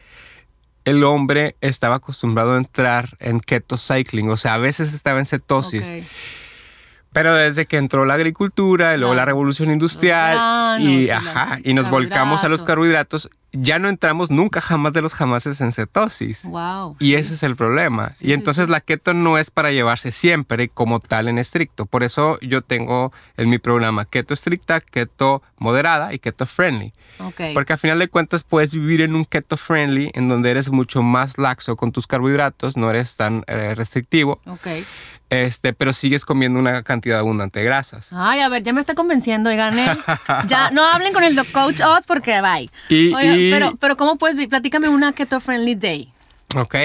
el 0.86 1.04
hombre 1.04 1.58
estaba 1.60 1.96
acostumbrado 1.96 2.54
a 2.54 2.58
entrar 2.58 3.18
en 3.20 3.42
keto 3.42 3.78
cycling, 3.78 4.30
o 4.30 4.38
sea, 4.38 4.54
a 4.54 4.60
veces 4.60 4.94
estaba 4.94 5.20
en 5.20 5.25
cetosis. 5.25 5.92
Pero 7.12 7.36
desde 7.36 7.66
que 7.66 7.75
entró 7.75 8.06
la 8.06 8.13
agricultura 8.13 8.96
y 8.96 8.98
luego 8.98 9.13
la 9.13 9.25
revolución 9.25 9.72
industrial 9.72 10.82
y, 10.82 11.10
y 11.66 11.74
nos 11.74 11.90
volcamos 11.90 12.46
a 12.46 12.48
los 12.48 12.63
carbohidratos, 12.63 13.30
ya 13.53 13.79
no 13.79 13.89
entramos 13.89 14.31
nunca 14.31 14.62
jamás 14.62 14.93
de 14.93 15.01
los 15.01 15.13
jamases 15.13 15.60
en 15.62 15.72
cetosis. 15.72 16.43
Wow. 16.43 16.96
Y 17.00 17.15
ese 17.15 17.34
es 17.34 17.43
el 17.43 17.55
problema. 17.55 18.13
y 18.22 18.34
entonces 18.34 18.70
la 18.70 18.81
keto 18.81 19.13
no 19.13 19.38
es 19.38 19.51
para 19.51 19.72
llevarse 19.72 20.12
siempre 20.12 20.70
como 20.70 21.00
tal 21.00 21.27
en 21.27 21.38
estricto. 21.38 21.86
Por 21.86 22.03
eso 22.03 22.39
yo 22.41 22.62
tengo 22.62 23.12
en 23.38 23.50
mi 23.50 23.58
programa 23.58 24.05
keto 24.05 24.34
estricta, 24.34 24.79
keto 24.79 25.41
moderada 25.58 26.13
y 26.13 26.20
keto 26.20 26.46
friendly. 26.46 26.93
Okay. 27.20 27.53
Porque 27.53 27.74
al 27.74 27.79
final 27.79 28.00
de 28.00 28.08
cuentas 28.08 28.43
puedes 28.43 28.72
vivir 28.72 29.01
en 29.01 29.15
un 29.15 29.25
keto 29.25 29.58
friendly 29.58 30.12
en 30.13 30.29
donde 30.29 30.51
eres 30.51 30.70
mucho 30.70 31.03
más 31.03 31.38
laxo 31.38 31.75
con 31.75 31.91
tus 31.91 32.08
carbohidratos, 32.08 32.77
no 32.77 32.89
eres 32.89 33.15
tan 33.15 33.43
eh, 33.48 33.75
restrictivo. 33.75 34.39
Okay. 34.46 34.86
Este, 35.31 35.72
pero 35.72 35.93
sigues 35.93 36.25
comiendo 36.25 36.60
una 36.60 36.84
cantidad 36.84 37.17
abundante 37.20 37.60
de 37.60 37.65
grasas. 37.65 38.10
Ay, 38.12 38.41
a 38.41 38.50
ver, 38.50 38.63
ya 38.63 38.74
me 38.74 38.81
está 38.81 38.96
convenciendo, 38.96 39.50
oigan, 39.50 39.79
¿eh? 39.79 39.98
ya 40.48 40.72
no 40.72 40.84
hablen 40.84 41.13
con 41.13 41.24
el 41.24 41.38
coach 41.53 41.79
Oz 41.79 42.05
porque 42.05 42.42
bye. 42.42 42.70
Y, 42.90 43.14
pero, 43.50 43.75
pero 43.77 43.98
¿cómo 43.98 44.18
puedes? 44.18 44.48
Platícame 44.48 44.90
una 44.90 45.14
keto 45.14 45.40
friendly 45.40 45.75
day. 45.75 46.12
Ok. 46.56 46.75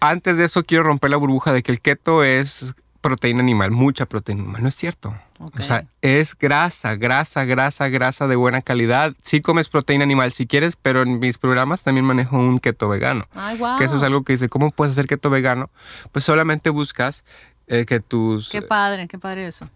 Antes 0.00 0.36
de 0.36 0.44
eso 0.44 0.62
quiero 0.64 0.84
romper 0.84 1.10
la 1.10 1.16
burbuja 1.16 1.52
de 1.52 1.62
que 1.62 1.72
el 1.72 1.80
keto 1.80 2.22
es 2.22 2.74
proteína 3.00 3.40
animal, 3.40 3.70
mucha 3.70 4.06
proteína 4.06 4.42
animal. 4.42 4.62
No 4.62 4.68
es 4.68 4.76
cierto. 4.76 5.14
O 5.38 5.60
sea, 5.60 5.84
es 6.00 6.36
grasa, 6.38 6.94
grasa, 6.96 7.44
grasa, 7.44 7.88
grasa 7.88 8.26
de 8.28 8.36
buena 8.36 8.62
calidad. 8.62 9.14
Sí 9.22 9.40
comes 9.42 9.68
proteína 9.68 10.04
animal 10.04 10.32
si 10.32 10.46
quieres, 10.46 10.76
pero 10.76 11.02
en 11.02 11.18
mis 11.18 11.36
programas 11.36 11.82
también 11.82 12.04
manejo 12.06 12.38
un 12.38 12.60
keto 12.60 12.88
vegano. 12.88 13.26
Ay, 13.34 13.58
wow. 13.58 13.76
Que 13.76 13.84
eso 13.84 13.96
es 13.96 14.02
algo 14.02 14.22
que 14.22 14.34
dice, 14.34 14.48
¿cómo 14.48 14.70
puedes 14.70 14.92
hacer 14.92 15.06
keto 15.06 15.28
vegano? 15.28 15.70
Pues 16.12 16.24
solamente 16.24 16.70
buscas 16.70 17.24
eh, 17.66 17.84
que 17.84 18.00
tus... 18.00 18.48
Qué 18.48 18.62
padre, 18.62 19.06
qué 19.08 19.18
padre 19.18 19.46
eso. 19.46 19.68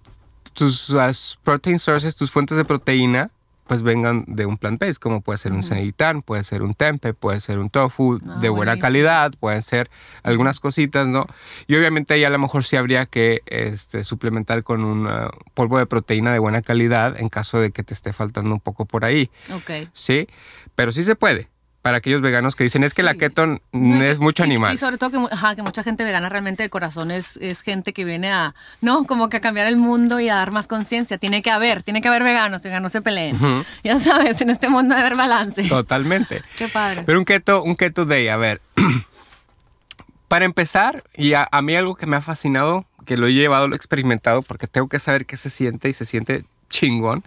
Tus 0.55 1.39
protein 1.43 1.79
sources, 1.79 2.17
tus 2.17 2.31
fuentes 2.31 2.57
de 2.57 2.65
proteína, 2.65 3.31
pues 3.69 3.83
vengan 3.83 4.25
de 4.27 4.47
un 4.47 4.57
plant-based, 4.57 4.97
como 4.97 5.21
puede 5.21 5.37
ser 5.37 5.53
un 5.53 5.63
seitan, 5.63 6.23
puede 6.23 6.43
ser 6.43 6.63
un 6.63 6.75
tempe, 6.75 7.13
puede 7.13 7.39
ser 7.41 7.59
un 7.59 7.69
tofu 7.69 8.19
ah, 8.27 8.39
de 8.41 8.49
buena 8.49 8.79
calidad, 8.79 9.33
pueden 9.39 9.63
ser 9.63 9.91
algunas 10.23 10.59
cositas, 10.59 11.07
¿no? 11.07 11.27
Y 11.67 11.77
obviamente 11.77 12.15
ahí 12.15 12.25
a 12.25 12.31
lo 12.31 12.39
mejor 12.39 12.65
sí 12.65 12.77
habría 12.77 13.05
que 13.05 13.43
este, 13.47 14.05
suplementar 14.05 14.65
con 14.65 14.85
un 14.85 15.07
uh, 15.07 15.29
polvo 15.53 15.79
de 15.79 15.87
proteína 15.87 16.33
de 16.33 16.39
buena 16.39 16.63
calidad 16.63 17.21
en 17.21 17.29
caso 17.29 17.61
de 17.61 17.71
que 17.71 17.83
te 17.83 17.93
esté 17.93 18.15
faltando 18.15 18.55
un 18.55 18.61
poco 18.61 18.87
por 18.87 19.05
ahí. 19.05 19.31
Ok. 19.53 19.91
Sí, 19.93 20.27
pero 20.75 20.91
sí 20.91 21.05
se 21.05 21.15
puede 21.15 21.49
para 21.83 21.99
aquellos 21.99 22.21
veganos 22.21 22.57
que 22.57 22.65
dicen 22.65 22.83
es 22.83 22.93
que 22.93 23.03
la 23.03 23.15
keto 23.15 23.61
es 23.73 24.19
mucho 24.19 24.43
animal. 24.43 24.75
Y, 24.75 24.79
sobre 24.79 24.99
todo 24.99 25.11
que, 25.11 25.57
que, 25.57 25.63
mucha 25.63 25.83
gente 25.83 26.05
vegana 26.05 26.29
realmente 26.29 26.63
de 26.63 26.71
corazón 26.71 27.11
es, 27.11 27.37
es, 27.39 27.63
gente 27.63 27.93
que 27.93 28.05
viene 28.05 28.33
a, 28.33 28.55
¿no? 28.81 29.05
Como 29.05 29.29
que 29.29 29.39
a 29.39 29.41
cambiar 29.41 29.67
el 29.67 29.77
mundo 29.77 30.19
y 30.21 30.29
a 30.29 30.35
dar 30.35 30.51
más 30.51 30.67
conciencia. 30.67 31.19
Tiene 31.19 31.41
que 31.41 31.51
haber, 31.51 31.83
tiene 31.83 32.03
que 32.03 32.09
haber 32.09 32.25
veganos, 32.25 32.63
veganos 32.63 32.93
se 32.93 33.01
peleen. 33.01 33.39
Ya 33.85 33.99
sabes, 34.01 34.41
en 34.41 34.51
este 34.51 34.69
mundo 34.69 34.95
debe 34.95 35.07
haber 35.07 35.17
balance. 35.17 35.69
Totalmente. 35.69 36.43
Qué 36.59 36.69
padre. 36.69 37.05
Pero 37.07 37.19
un 37.19 37.25
keto, 37.25 37.63
un 37.63 37.77
keto 37.77 38.05
day, 38.05 38.29
a 38.29 38.37
ver. 38.37 38.61
para 40.29 40.45
empezar, 40.45 41.05
y 41.15 41.35
a, 41.35 41.49
a 41.51 41.63
mí 41.63 41.77
algo 41.77 41.95
que 41.95 42.07
me 42.07 42.17
ha 42.17 42.21
fascinado, 42.21 42.87
que 43.07 43.17
lo 43.17 43.29
he 43.29 43.33
llevado, 43.33 43.69
lo 43.69 43.75
he 43.75 43.77
experimentado, 43.77 44.43
porque 44.43 44.67
tengo 44.67 44.89
que 44.89 44.99
saber 44.99 45.27
qué 45.27 45.37
se 45.37 45.49
siente 45.49 45.89
y 45.89 45.95
se 45.95 46.05
siente 46.05 46.45
chingón, 46.69 47.25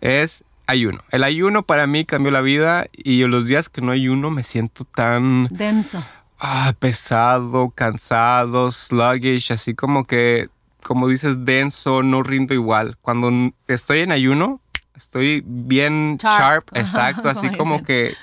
es 0.00 0.44
ayuno. 0.70 1.00
El 1.10 1.24
ayuno 1.24 1.62
para 1.62 1.86
mí 1.86 2.04
cambió 2.04 2.30
la 2.30 2.40
vida 2.40 2.86
y 2.92 3.24
los 3.24 3.46
días 3.46 3.68
que 3.68 3.80
no 3.80 3.92
ayuno 3.92 4.30
me 4.30 4.44
siento 4.44 4.84
tan... 4.84 5.48
Denso. 5.50 6.02
Ah, 6.38 6.74
pesado, 6.78 7.70
cansado, 7.70 8.70
sluggish, 8.70 9.52
así 9.52 9.74
como 9.74 10.04
que, 10.04 10.48
como 10.82 11.08
dices, 11.08 11.44
denso, 11.44 12.02
no 12.02 12.22
rindo 12.22 12.54
igual. 12.54 12.96
Cuando 13.02 13.30
estoy 13.68 14.00
en 14.00 14.12
ayuno, 14.12 14.60
estoy 14.96 15.42
bien 15.44 16.16
sharp, 16.16 16.68
exacto, 16.74 17.28
así 17.28 17.50
como 17.56 17.82
que 17.82 18.14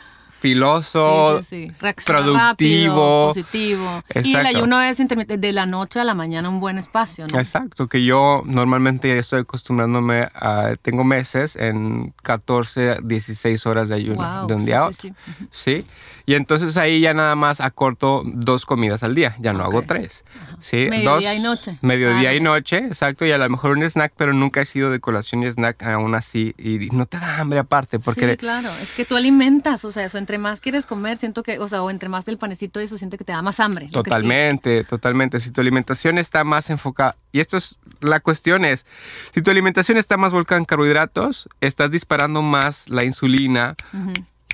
filoso, 0.48 1.42
productivo, 2.06 3.28
positivo. 3.28 4.04
Y 4.24 4.36
el 4.36 4.46
ayuno 4.46 4.82
es 4.82 4.98
de 4.98 5.54
la 5.54 5.66
noche 5.66 6.00
a 6.00 6.04
la 6.04 6.14
mañana 6.14 6.50
un 6.50 6.60
buen 6.60 6.78
espacio, 6.78 7.26
¿no? 7.32 7.40
Exacto, 7.40 7.88
que 7.88 8.04
yo 8.04 8.44
normalmente 8.46 9.18
estoy 9.18 9.42
acostumbrándome 9.42 10.30
a, 10.34 10.76
tengo 10.82 11.04
meses 11.04 11.56
en 11.56 12.14
14, 12.24 13.00
16 13.04 13.66
horas 13.66 13.90
de 13.90 13.96
ayuno 13.96 14.48
de 14.48 14.54
un 14.54 14.66
día 14.66 14.80
a 14.80 14.88
otro. 14.88 15.10
Sí, 15.52 15.86
y 16.26 16.36
entonces 16.36 16.78
ahí 16.78 17.00
ya 17.00 17.14
nada 17.14 17.36
más 17.36 17.62
acorto 17.62 18.22
dos 18.26 18.66
comidas 18.66 19.04
al 19.04 19.16
día, 19.16 19.36
ya 19.40 19.54
no 19.54 19.64
hago 19.64 19.84
tres. 19.84 20.24
¿sí? 20.60 20.88
Mediodía 20.90 21.34
y 21.34 21.40
noche. 21.40 21.78
Mediodía 21.82 22.34
y 22.34 22.40
noche, 22.40 22.78
exacto, 22.78 23.26
y 23.26 23.32
a 23.32 23.38
lo 23.38 23.50
mejor 23.50 23.72
un 23.72 23.84
snack, 23.84 24.14
pero 24.18 24.34
nunca 24.34 24.62
he 24.62 24.66
sido 24.66 24.92
de 24.92 25.00
colación 25.00 25.44
y 25.44 25.48
snack 25.48 25.84
aún 25.84 26.16
así, 26.16 26.54
y 26.58 26.90
no 26.92 27.06
te 27.06 27.20
da 27.20 27.38
hambre 27.38 27.60
aparte, 27.60 28.00
porque... 28.00 28.32
Sí, 28.32 28.38
claro, 28.38 28.72
es 28.82 28.92
que 28.94 29.06
tú 29.06 29.16
alimentas, 29.16 29.86
o 29.86 29.92
sea, 29.92 30.06
eso 30.06 30.18
entre 30.18 30.37
más 30.38 30.62
quieres 30.62 30.86
comer, 30.86 31.18
siento 31.18 31.44
que, 31.44 31.60
o 31.60 31.68
sea, 31.68 31.84
o 31.84 31.90
entre 31.90 32.10
más 32.10 32.26
del 32.26 32.38
panecito, 32.38 32.80
eso 32.80 32.98
siento 32.98 33.18
que 33.18 33.24
te 33.24 33.32
da 33.32 33.42
más 33.42 33.60
hambre. 33.60 33.90
Totalmente, 33.92 34.84
totalmente. 34.84 35.40
Si 35.40 35.52
tu 35.52 35.62
alimentación 35.62 36.18
está 36.18 36.44
más 36.44 36.70
enfocada, 36.70 37.16
y 37.32 37.40
esto 37.40 37.58
es, 37.58 37.78
la 38.00 38.20
cuestión 38.20 38.66
es, 38.66 38.86
si 39.34 39.42
tu 39.42 39.52
alimentación 39.52 39.98
está 39.98 40.18
más 40.18 40.34
volcada 40.34 40.60
en 40.60 40.66
carbohidratos, 40.66 41.50
estás 41.62 41.92
disparando 41.92 42.42
más 42.42 42.90
la 42.90 43.04
insulina. 43.04 43.76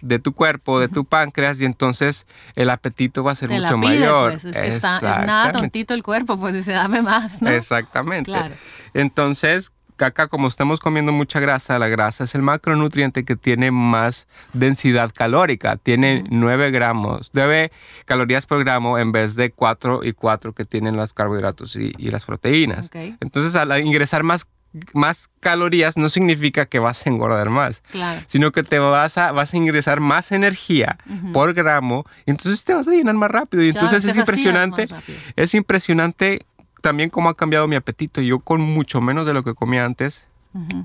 de 0.01 0.19
tu 0.19 0.33
cuerpo, 0.33 0.81
de 0.81 0.89
tu 0.89 1.05
páncreas, 1.05 1.61
y 1.61 1.65
entonces 1.65 2.25
el 2.55 2.69
apetito 2.69 3.23
va 3.23 3.31
a 3.31 3.35
ser 3.35 3.49
mucho 3.49 3.77
mayor. 3.77 4.33
Pues, 4.33 4.45
es 4.45 4.57
que 4.57 4.67
está, 4.67 4.99
nada 5.25 5.53
tontito 5.53 5.93
el 5.93 6.03
cuerpo, 6.03 6.37
pues 6.37 6.53
dice, 6.53 6.73
dame 6.73 7.01
más, 7.01 7.41
¿no? 7.41 7.49
Exactamente. 7.49 8.29
Claro. 8.29 8.53
Entonces, 8.93 9.71
acá 9.99 10.27
como 10.27 10.47
estamos 10.47 10.79
comiendo 10.79 11.11
mucha 11.11 11.39
grasa, 11.39 11.79
la 11.79 11.87
grasa 11.87 12.23
es 12.23 12.35
el 12.35 12.41
macronutriente 12.41 13.25
que 13.25 13.35
tiene 13.35 13.71
más 13.71 14.27
densidad 14.53 15.11
calórica. 15.13 15.77
Tiene 15.77 16.23
9 16.29 16.71
gramos, 16.71 17.31
9 17.33 17.71
calorías 18.05 18.45
por 18.45 18.59
gramo 18.63 18.97
en 18.97 19.11
vez 19.11 19.35
de 19.35 19.51
4 19.51 20.03
y 20.03 20.13
4 20.13 20.53
que 20.53 20.65
tienen 20.65 20.95
los 20.95 21.13
carbohidratos 21.13 21.75
y, 21.75 21.91
las 22.13 22.25
proteínas. 22.25 22.89
Entonces 23.19 23.55
al 23.55 23.79
ingresar 23.85 24.23
más 24.23 24.47
más 24.93 25.29
calorías 25.39 25.97
no 25.97 26.09
significa 26.09 26.65
que 26.65 26.79
vas 26.79 27.05
a 27.05 27.09
engordar 27.09 27.49
más, 27.49 27.81
Claro. 27.91 28.21
sino 28.27 28.51
que 28.51 28.63
te 28.63 28.79
vas 28.79 29.17
a, 29.17 29.31
vas 29.31 29.53
a 29.53 29.57
ingresar 29.57 29.99
más 29.99 30.31
energía 30.31 30.97
por 31.31 31.53
gramo, 31.53 32.05
y 32.25 32.31
entonces 32.31 32.63
te 32.63 32.73
vas 32.73 32.87
a 32.87 32.91
llenar 32.91 33.15
más 33.15 33.29
rápido. 33.29 33.63
Y 33.63 33.71
Claro, 33.71 33.85
entonces 33.87 34.09
es 34.11 34.17
impresionante, 34.17 34.87
es 35.35 35.53
impresionante 35.53 36.45
también 36.83 37.09
cómo 37.09 37.29
ha 37.29 37.35
cambiado 37.35 37.65
mi 37.67 37.77
apetito. 37.77 38.21
Yo 38.21 38.39
con 38.39 38.59
mucho 38.59 38.99
menos 38.99 39.25
de 39.25 39.33
lo 39.33 39.43
que 39.43 39.55
comía 39.55 39.85
antes, 39.85 40.27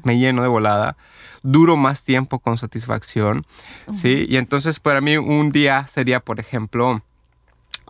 me 0.05 0.17
lleno 0.17 0.41
de 0.41 0.49
volada, 0.49 0.97
duro 1.43 1.77
más 1.77 2.05
tiempo 2.05 2.39
con 2.39 2.57
satisfacción, 2.57 3.45
¿sí? 3.93 4.25
Y 4.27 4.37
entonces 4.39 4.81
para 4.81 5.03
mí 5.03 5.19
un 5.19 5.51
día 5.51 5.87
sería, 5.93 6.21
por 6.21 6.41
ejemplo, 6.41 7.03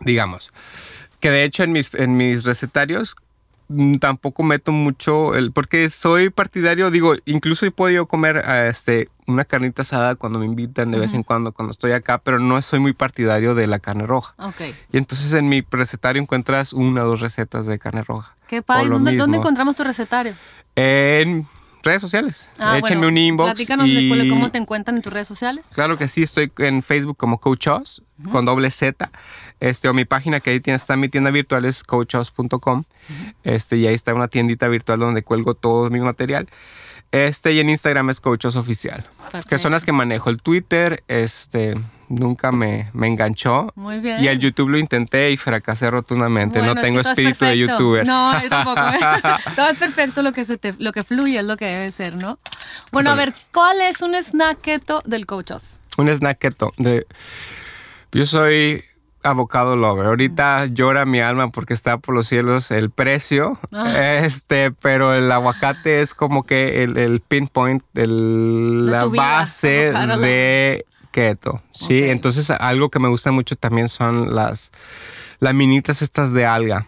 digamos, 0.01 0.51
que 1.21 1.29
de 1.29 1.43
hecho 1.43 1.63
en 1.63 1.71
mis, 1.71 1.93
en 1.93 2.17
mis 2.17 2.43
recetarios 2.43 3.15
tampoco 3.99 4.43
meto 4.43 4.71
mucho 4.71 5.35
el 5.35 5.51
porque 5.51 5.89
soy 5.89 6.29
partidario 6.31 6.89
digo 6.89 7.13
incluso 7.25 7.65
he 7.67 7.71
podido 7.71 8.07
comer 8.07 8.37
eh, 8.37 8.67
este 8.69 9.09
una 9.27 9.45
carnita 9.45 9.83
asada 9.83 10.15
cuando 10.15 10.39
me 10.39 10.45
invitan 10.45 10.89
de 10.89 10.97
vez 10.97 11.13
en 11.13 11.21
cuando 11.21 11.51
cuando 11.51 11.71
estoy 11.71 11.91
acá 11.91 12.17
pero 12.17 12.39
no 12.39 12.59
soy 12.63 12.79
muy 12.79 12.93
partidario 12.93 13.53
de 13.53 13.67
la 13.67 13.77
carne 13.77 14.07
roja 14.07 14.33
Ok. 14.39 14.61
y 14.91 14.97
entonces 14.97 15.31
en 15.33 15.47
mi 15.49 15.63
recetario 15.69 16.19
encuentras 16.19 16.73
una 16.73 17.03
o 17.03 17.07
dos 17.09 17.19
recetas 17.19 17.65
de 17.67 17.77
carne 17.77 18.03
roja 18.03 18.35
Qué 18.47 18.63
padre. 18.63 18.89
¿Dónde, 18.89 19.15
dónde 19.15 19.37
encontramos 19.37 19.75
tu 19.75 19.83
recetario? 19.83 20.33
en 20.75 21.45
redes 21.83 22.01
sociales 22.01 22.47
Ah, 22.57 22.77
échenme 22.77 23.01
bueno, 23.01 23.07
un 23.09 23.17
inbox 23.17 23.49
Platícanos 23.51 23.87
y- 23.87 24.29
cómo 24.29 24.51
te 24.51 24.57
encuentran 24.57 24.97
en 24.97 25.01
tus 25.01 25.11
redes 25.13 25.27
sociales. 25.27 25.67
Claro 25.73 25.97
que 25.97 26.07
sí, 26.07 26.21
estoy 26.23 26.51
en 26.57 26.81
Facebook 26.83 27.17
como 27.17 27.39
Coach 27.39 27.67
Oz, 27.67 28.01
con 28.31 28.45
doble 28.45 28.69
Z. 28.71 29.09
Este, 29.59 29.87
o 29.89 29.93
mi 29.93 30.05
página 30.05 30.39
que 30.39 30.51
ahí 30.51 30.59
tiene, 30.59 30.75
está 30.77 30.95
mi 30.95 31.09
tienda 31.09 31.31
virtual 31.31 31.65
es 31.65 31.83
coachoz.com. 31.83 32.83
Este, 33.43 33.77
y 33.77 33.87
ahí 33.87 33.95
está 33.95 34.13
una 34.13 34.27
tiendita 34.27 34.67
virtual 34.67 34.99
donde 34.99 35.23
cuelgo 35.23 35.53
todo 35.55 35.89
mi 35.89 35.99
material. 35.99 36.47
Este, 37.11 37.53
y 37.53 37.59
en 37.59 37.69
Instagram 37.69 38.09
es 38.09 38.21
Coach 38.21 38.45
Oz 38.45 38.55
Oficial. 38.55 39.05
Que 39.49 39.57
son 39.57 39.71
las 39.71 39.83
que 39.85 39.91
manejo. 39.91 40.29
El 40.29 40.41
Twitter, 40.41 41.03
este, 41.07 41.75
nunca 42.09 42.51
me, 42.51 42.89
me 42.93 43.07
enganchó. 43.07 43.71
Muy 43.75 43.99
bien. 43.99 44.23
Y 44.23 44.27
el 44.27 44.39
YouTube 44.39 44.69
lo 44.69 44.77
intenté 44.77 45.31
y 45.31 45.37
fracasé 45.37 45.89
rotundamente. 45.89 46.59
Bueno, 46.59 46.73
no 46.73 46.79
es 46.81 46.85
tengo 46.85 46.97
que 46.97 47.03
todo 47.03 47.11
es 47.13 47.17
espíritu 47.19 47.45
de 47.45 47.57
youtuber. 47.57 48.05
No, 48.05 48.41
yo 48.41 48.49
tampoco. 48.49 48.81
todo 49.55 49.69
es 49.69 49.77
perfecto, 49.77 50.21
lo 50.21 50.33
que, 50.33 50.45
se 50.45 50.57
te, 50.57 50.75
lo 50.79 50.91
que 50.91 51.03
fluye 51.03 51.39
es 51.39 51.45
lo 51.45 51.55
que 51.57 51.65
debe 51.65 51.91
ser, 51.91 52.15
¿no? 52.15 52.39
Bueno, 52.91 53.11
a 53.11 53.15
ver, 53.15 53.33
¿cuál 53.53 53.79
es 53.81 54.01
un 54.01 54.15
snack 54.15 54.59
keto 54.61 55.01
del 55.05 55.25
Coachos? 55.25 55.79
Un 55.97 56.09
snack 56.09 56.39
keto. 56.39 56.73
De, 56.77 57.05
yo 58.11 58.25
soy 58.25 58.83
avocado 59.23 59.75
lover. 59.75 60.07
Ahorita 60.07 60.65
llora 60.67 61.05
mi 61.05 61.19
alma 61.19 61.49
porque 61.51 61.73
está 61.73 61.97
por 61.97 62.15
los 62.15 62.27
cielos 62.27 62.71
el 62.71 62.89
precio. 62.89 63.59
Ah. 63.71 64.19
Este, 64.23 64.71
pero 64.71 65.13
el 65.13 65.31
aguacate 65.31 66.01
es 66.01 66.13
como 66.13 66.43
que 66.45 66.83
el, 66.83 66.97
el 66.97 67.19
pinpoint, 67.19 67.83
el- 67.95 68.83
De 68.85 68.91
la 68.91 69.05
vida, 69.05 69.21
base 69.23 69.91
de 69.91 70.85
keto. 71.19 71.61
Sí, 71.71 72.03
entonces 72.09 72.49
algo 72.49 72.89
que 72.89 72.99
me 72.99 73.07
gusta 73.09 73.31
mucho 73.31 73.55
también 73.55 73.89
son 73.89 74.33
las 74.35 74.71
laminitas 75.39 76.01
estas 76.01 76.33
de 76.33 76.45
alga. 76.45 76.87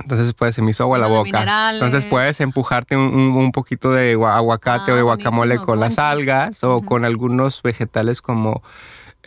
Entonces 0.00 0.32
pues 0.32 0.54
se 0.54 0.62
me 0.62 0.70
hizo 0.70 0.84
agua 0.84 0.96
a 0.96 1.00
la 1.00 1.06
Uno 1.06 1.14
de 1.14 1.18
boca. 1.18 1.38
minerales. 1.40 1.82
Entonces 1.82 2.08
puedes 2.08 2.40
empujarte 2.40 2.96
un, 2.96 3.02
un- 3.14 3.36
un 3.36 3.52
poquito 3.52 3.90
de 3.92 4.16
gua- 4.16 4.36
aguacate 4.36 4.90
Ah, 4.90 4.94
o 4.94 4.96
de 4.96 5.02
guacamole 5.02 5.54
buenísimo, 5.56 5.66
con 5.66 5.80
las 5.80 5.98
algas 5.98 6.62
o 6.62 6.82
con 6.82 7.04
algunos 7.04 7.62
vegetales 7.62 8.20
como 8.22 8.62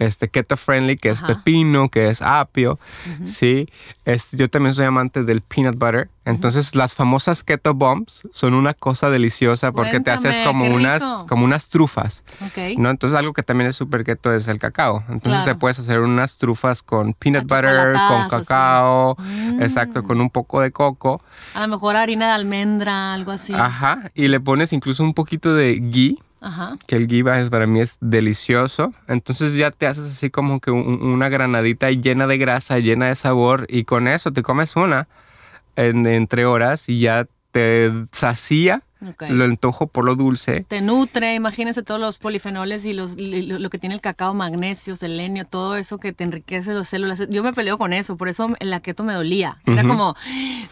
este 0.07 0.27
keto 0.29 0.57
friendly 0.57 0.97
que 0.97 1.09
es 1.09 1.19
Ajá. 1.19 1.27
pepino, 1.27 1.89
que 1.89 2.07
es 2.09 2.21
apio, 2.21 2.79
sí. 3.25 3.67
Este, 4.05 4.35
yo 4.37 4.49
también 4.49 4.73
soy 4.73 4.85
amante 4.85 5.23
del 5.23 5.41
peanut 5.41 5.75
butter. 5.77 6.09
Entonces 6.23 6.75
las 6.75 6.93
famosas 6.93 7.43
keto 7.43 7.73
bombs 7.73 8.21
son 8.31 8.53
una 8.53 8.73
cosa 8.75 9.09
deliciosa 9.09 9.71
porque 9.71 9.99
te 9.99 10.11
haces 10.11 10.35
Cuéntame, 10.37 10.45
como 10.65 10.75
unas 10.75 11.03
como 11.27 11.45
unas 11.45 11.67
trufas. 11.69 12.23
Ok. 12.41 12.77
¿no? 12.77 12.89
Entonces 12.91 13.17
algo 13.17 13.33
que 13.33 13.41
también 13.43 13.69
es 13.69 13.75
súper 13.75 14.03
keto 14.03 14.31
es 14.33 14.47
el 14.47 14.59
cacao. 14.59 14.99
Entonces 15.09 15.41
Claro. 15.43 15.45
te 15.45 15.55
puedes 15.55 15.79
hacer 15.79 15.99
unas 15.99 16.37
trufas 16.37 16.83
con 16.83 17.13
peanut 17.13 17.43
butter, 17.43 17.93
con 18.07 18.29
cacao, 18.29 19.15
Mm. 19.19 19.61
exacto, 19.61 20.03
con 20.03 20.21
un 20.21 20.29
poco 20.29 20.61
de 20.61 20.71
coco. 20.71 21.21
A 21.53 21.61
lo 21.61 21.67
mejor 21.67 21.95
harina 21.95 22.27
de 22.27 22.31
almendra, 22.33 23.13
algo 23.13 23.31
así. 23.31 23.53
Ajá, 23.53 24.09
y 24.13 24.27
le 24.27 24.39
pones 24.39 24.73
incluso 24.73 25.03
un 25.03 25.13
poquito 25.13 25.53
de 25.55 25.75
ghee, 25.79 26.19
Que 26.87 26.95
el 26.95 27.07
ghee 27.07 27.21
para 27.49 27.67
mí 27.67 27.79
es 27.79 27.97
delicioso. 28.01 28.93
Entonces 29.07 29.53
ya 29.55 29.71
te 29.71 29.85
haces 29.87 30.11
así 30.11 30.29
como 30.29 30.59
que 30.59 30.71
un- 30.71 31.01
una 31.01 31.29
granadita 31.29 31.91
llena 31.91 32.25
de 32.27 32.37
grasa, 32.37 32.79
llena 32.79 33.07
de 33.07 33.15
sabor, 33.15 33.67
y 33.69 33.83
con 33.83 34.07
eso 34.07 34.31
te 34.31 34.41
comes 34.41 34.75
una 34.75 35.07
en, 35.75 36.07
horas 36.45 36.89
y 36.89 36.99
ya 36.99 37.27
te 37.51 37.91
sacía 38.11 38.81
Lo 39.29 39.43
antojo 39.45 39.87
por 39.87 40.05
lo 40.05 40.15
dulce. 40.15 40.63
Te 40.67 40.79
nutre, 40.81 41.33
imagínense 41.33 41.81
todos 41.81 41.99
los 41.99 42.17
polifenoles 42.17 42.85
y 42.85 42.93
los, 42.93 43.19
lo, 43.19 43.57
lo 43.59 43.69
que 43.71 43.79
tiene 43.79 43.95
el 43.95 44.01
cacao, 44.01 44.33
magnesio, 44.35 44.95
selenio, 44.95 45.45
todo 45.45 45.75
eso 45.75 45.97
que 45.97 46.13
te 46.13 46.23
enriquece 46.23 46.73
las 46.73 46.89
células. 46.89 47.27
Yo 47.29 47.43
me 47.43 47.51
peleo 47.53 47.77
con 47.79 47.93
eso, 47.93 48.15
por 48.15 48.27
eso 48.27 48.49
la 48.59 48.79
keto 48.79 49.03
me 49.03 49.13
dolía. 49.13 49.57
Era 49.65 49.83
como, 49.83 50.15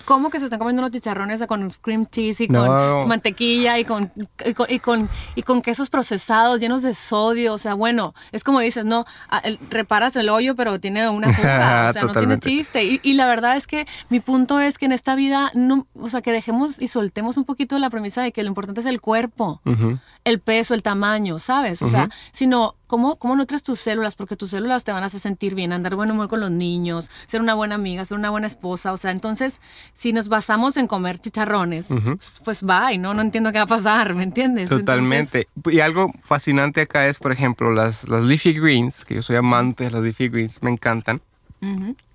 ¿cómo 0.06 0.30
que 0.30 0.38
se 0.40 0.46
están 0.46 0.60
comiendo 0.60 0.82
unos 0.82 0.92
chicharrones 0.94 1.42
con 1.48 1.70
cream 1.82 2.06
cheese 2.06 2.42
y 2.42 2.48
No. 2.48 2.66
con 2.66 3.08
mantequilla 3.08 3.80
y 3.80 3.86
con, 3.86 4.12
y 4.46 4.54
con, 4.54 4.68
y 4.70 4.80
con, 4.80 5.10
y 5.36 5.42
con 5.42 5.62
quesos 5.64 5.90
procesados 5.90 6.60
llenos 6.60 6.82
de 6.84 6.94
sodio? 6.94 7.54
O 7.54 7.58
sea, 7.58 7.74
bueno, 7.74 8.14
es 8.32 8.44
como 8.44 8.60
dices, 8.60 8.86
no, 8.86 9.06
a- 9.30 9.40
el- 9.40 9.60
reparas 9.72 10.16
el 10.16 10.30
hoyo, 10.30 10.56
pero 10.56 10.80
tiene 10.80 11.10
una 11.10 11.34
fuga, 11.34 11.88
o 11.90 11.94
sea, 11.94 12.04
no 12.04 12.14
tiene 12.14 12.40
chiste. 12.40 12.84
Y, 12.84 13.00
y 13.02 13.14
la 13.14 13.26
verdad 13.26 13.56
es 13.58 13.66
que 13.66 13.88
mi 14.10 14.20
punto 14.20 14.60
es 14.60 14.78
que 14.78 14.86
en 14.86 14.92
esta 14.92 15.16
vida, 15.16 15.52
no, 15.56 15.88
o 15.96 16.10
sea, 16.10 16.22
que 16.22 16.32
dejemos 16.32 16.80
y 16.82 16.88
soltemos 16.88 17.38
un 17.38 17.46
poquito 17.46 17.78
la 17.80 17.90
premisa 17.90 18.19
de 18.24 18.32
que 18.32 18.42
lo 18.44 18.50
importante 18.50 18.82
es 18.82 18.86
el 18.88 19.02
cuerpo 19.02 19.62
Ujú. 19.66 20.00
el 20.26 20.40
peso, 20.40 20.74
el 20.74 20.84
tamaño, 20.84 21.40
¿sabes? 21.40 21.82
O 21.82 21.90
sea, 21.90 22.04
Ujú. 22.04 22.12
sino 22.32 22.76
cómo, 22.88 23.16
cómo 23.18 23.36
nutres 23.36 23.64
tus 23.64 23.80
células, 23.80 24.16
porque 24.16 24.36
tus 24.36 24.50
células 24.52 24.84
te 24.84 24.92
van 24.92 25.04
a 25.04 25.06
hacer 25.08 25.20
sentir 25.20 25.56
bien, 25.56 25.72
andar 25.74 25.96
buen 25.96 26.12
humor 26.12 26.28
con 26.28 26.40
los 26.40 26.52
niños, 26.52 27.10
ser 27.28 27.42
una 27.42 27.54
buena 27.54 27.76
amiga, 27.76 28.04
ser 28.06 28.18
una 28.18 28.30
buena 28.30 28.48
esposa. 28.48 28.92
O 28.94 28.98
sea, 28.98 29.12
entonces, 29.12 29.62
si 29.94 30.14
nos 30.14 30.28
basamos 30.28 30.78
en 30.78 30.88
comer 30.88 31.20
chicharrones, 31.20 31.90
Ujú. 31.92 32.18
pues 32.44 32.64
bye, 32.64 32.98
¿no? 32.98 33.14
No 33.14 33.22
entiendo 33.22 33.52
qué 33.52 33.60
va 33.60 33.64
a 33.64 33.68
pasar, 33.68 34.14
¿me 34.16 34.24
entiendes? 34.24 34.70
Totalmente. 34.70 35.48
Y 35.66 35.80
algo 35.80 36.12
fascinante 36.22 36.82
acá 36.82 37.08
es, 37.08 37.18
por 37.18 37.32
ejemplo, 37.32 37.72
las, 37.72 38.08
las 38.10 38.24
leafy 38.24 38.54
greens, 38.54 39.06
que 39.06 39.16
yo 39.16 39.22
soy 39.22 39.36
amante 39.38 39.86
de 39.86 39.92
las 39.92 40.02
leafy 40.02 40.30
greens, 40.30 40.62
me 40.62 40.72
encantan. 40.72 41.22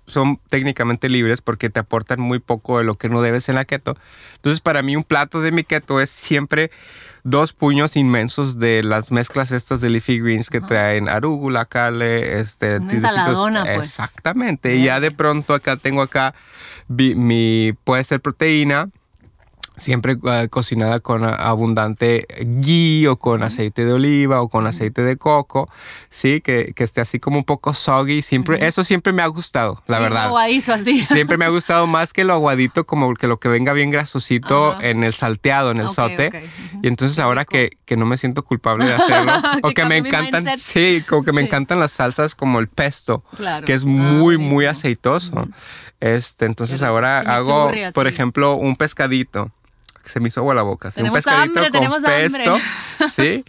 Son 0.07 0.39
técnicamente 0.49 1.09
libres 1.09 1.41
porque 1.41 1.69
te 1.69 1.79
aportan 1.79 2.21
muy 2.21 2.39
poco 2.39 2.77
de 2.77 2.83
lo 2.83 2.95
que 2.95 3.09
no 3.09 3.21
debes 3.21 3.49
en 3.49 3.55
la 3.55 3.65
keto. 3.65 3.95
Entonces, 4.35 4.61
para 4.61 4.81
mí, 4.81 4.95
un 4.95 5.03
plato 5.03 5.41
de 5.41 5.51
mi 5.51 5.63
keto 5.63 5.99
es 5.99 6.09
siempre 6.09 6.71
dos 7.25 7.53
puños 7.53 7.95
inmensos 7.95 8.59
de 8.59 8.83
las 8.83 9.11
mezclas 9.11 9.51
estas 9.51 9.81
de 9.81 9.89
leafy 9.89 10.19
greens 10.19 10.51
que 10.51 10.61
traen 10.61 11.09
arúgula, 11.09 11.65
cale, 11.65 12.39
este, 12.39 12.77
Una 12.77 12.93
ensaladona, 12.93 13.63
pues. 13.63 13.87
Exactamente. 13.87 14.75
Y 14.75 14.83
ya 14.83 14.99
de 14.99 15.09
pronto 15.09 15.55
acá 15.55 15.75
tengo 15.75 16.03
acá 16.03 16.35
mi, 16.87 17.73
puede 17.83 18.03
ser 18.03 18.21
proteína, 18.21 18.89
siempre 19.77 20.15
eh, 20.25 20.47
cocinada 20.49 20.99
con 20.99 21.23
abundante 21.23 22.25
ghee 22.39 23.07
o 23.07 23.17
con 23.17 23.43
aceite 23.43 23.85
de 23.85 23.93
oliva 23.93 24.41
o 24.41 24.49
con 24.49 24.67
aceite 24.67 25.01
de 25.03 25.17
coco, 25.17 25.69
sí, 26.09 26.41
que, 26.41 26.73
que 26.75 26.83
esté 26.83 27.01
así 27.01 27.19
como 27.19 27.37
un 27.37 27.43
poco 27.43 27.73
soggy. 27.73 28.21
Siempre, 28.21 28.65
Eso 28.65 28.83
siempre 28.83 29.13
me 29.13 29.21
ha 29.21 29.27
gustado, 29.27 29.81
la 29.87 29.97
sí, 29.97 30.03
verdad. 30.03 30.23
aguadito 30.25 30.73
así. 30.73 31.05
Siempre 31.05 31.37
me 31.37 31.45
ha 31.45 31.49
gustado 31.49 31.87
más 31.87 32.13
que 32.13 32.23
lo 32.23 32.33
aguadito, 32.33 32.85
como 32.85 33.13
que 33.15 33.27
lo 33.27 33.39
que 33.39 33.47
venga 33.49 33.73
bien 33.73 33.91
grasosito 33.91 34.79
en 34.81 35.03
el 35.03 35.13
salteado, 35.13 35.71
en 35.71 35.77
el 35.79 35.89
sote. 35.89 36.49
Y 36.83 36.87
entonces 36.87 37.15
Qué 37.17 37.21
ahora 37.23 37.41
rico. 37.41 37.51
que, 37.51 37.69
que 37.85 37.97
no 37.97 38.05
me 38.05 38.17
siento 38.17 38.43
culpable 38.43 38.85
de 38.85 38.93
hacerlo, 38.95 39.33
o 39.63 39.67
Que 39.69 39.73
que 39.75 39.85
me 39.85 39.97
encantan, 39.97 40.57
sí, 40.57 41.03
como 41.07 41.23
que 41.23 41.31
me 41.31 41.41
encantan 41.41 41.79
las 41.79 41.91
salsas 41.91 42.35
como 42.35 42.59
el 42.59 42.67
pesto, 42.67 43.23
Claro. 43.35 43.65
que 43.65 43.73
es 43.73 43.83
Ah, 43.83 43.87
muy, 43.87 44.37
muy 44.37 44.65
aceitoso. 44.65 45.47
Este, 45.99 46.45
entonces 46.45 46.81
ahora 46.81 47.19
hago, 47.19 47.71
por 47.93 48.07
ejemplo, 48.07 48.55
un 48.55 48.75
pescadito, 48.75 49.51
se 50.05 50.19
me 50.19 50.29
hizo 50.29 50.41
agua 50.41 50.55
la 50.55 50.61
boca, 50.61 50.91
sí, 50.91 50.99
un 50.99 51.05
Tenemos 51.05 51.17
pescadito 51.17 51.43
hambre, 51.43 51.63
con 51.63 51.71
tenemos 51.71 52.03
pesto, 52.03 52.53
hambre. 52.53 53.09
sí, 53.11 53.45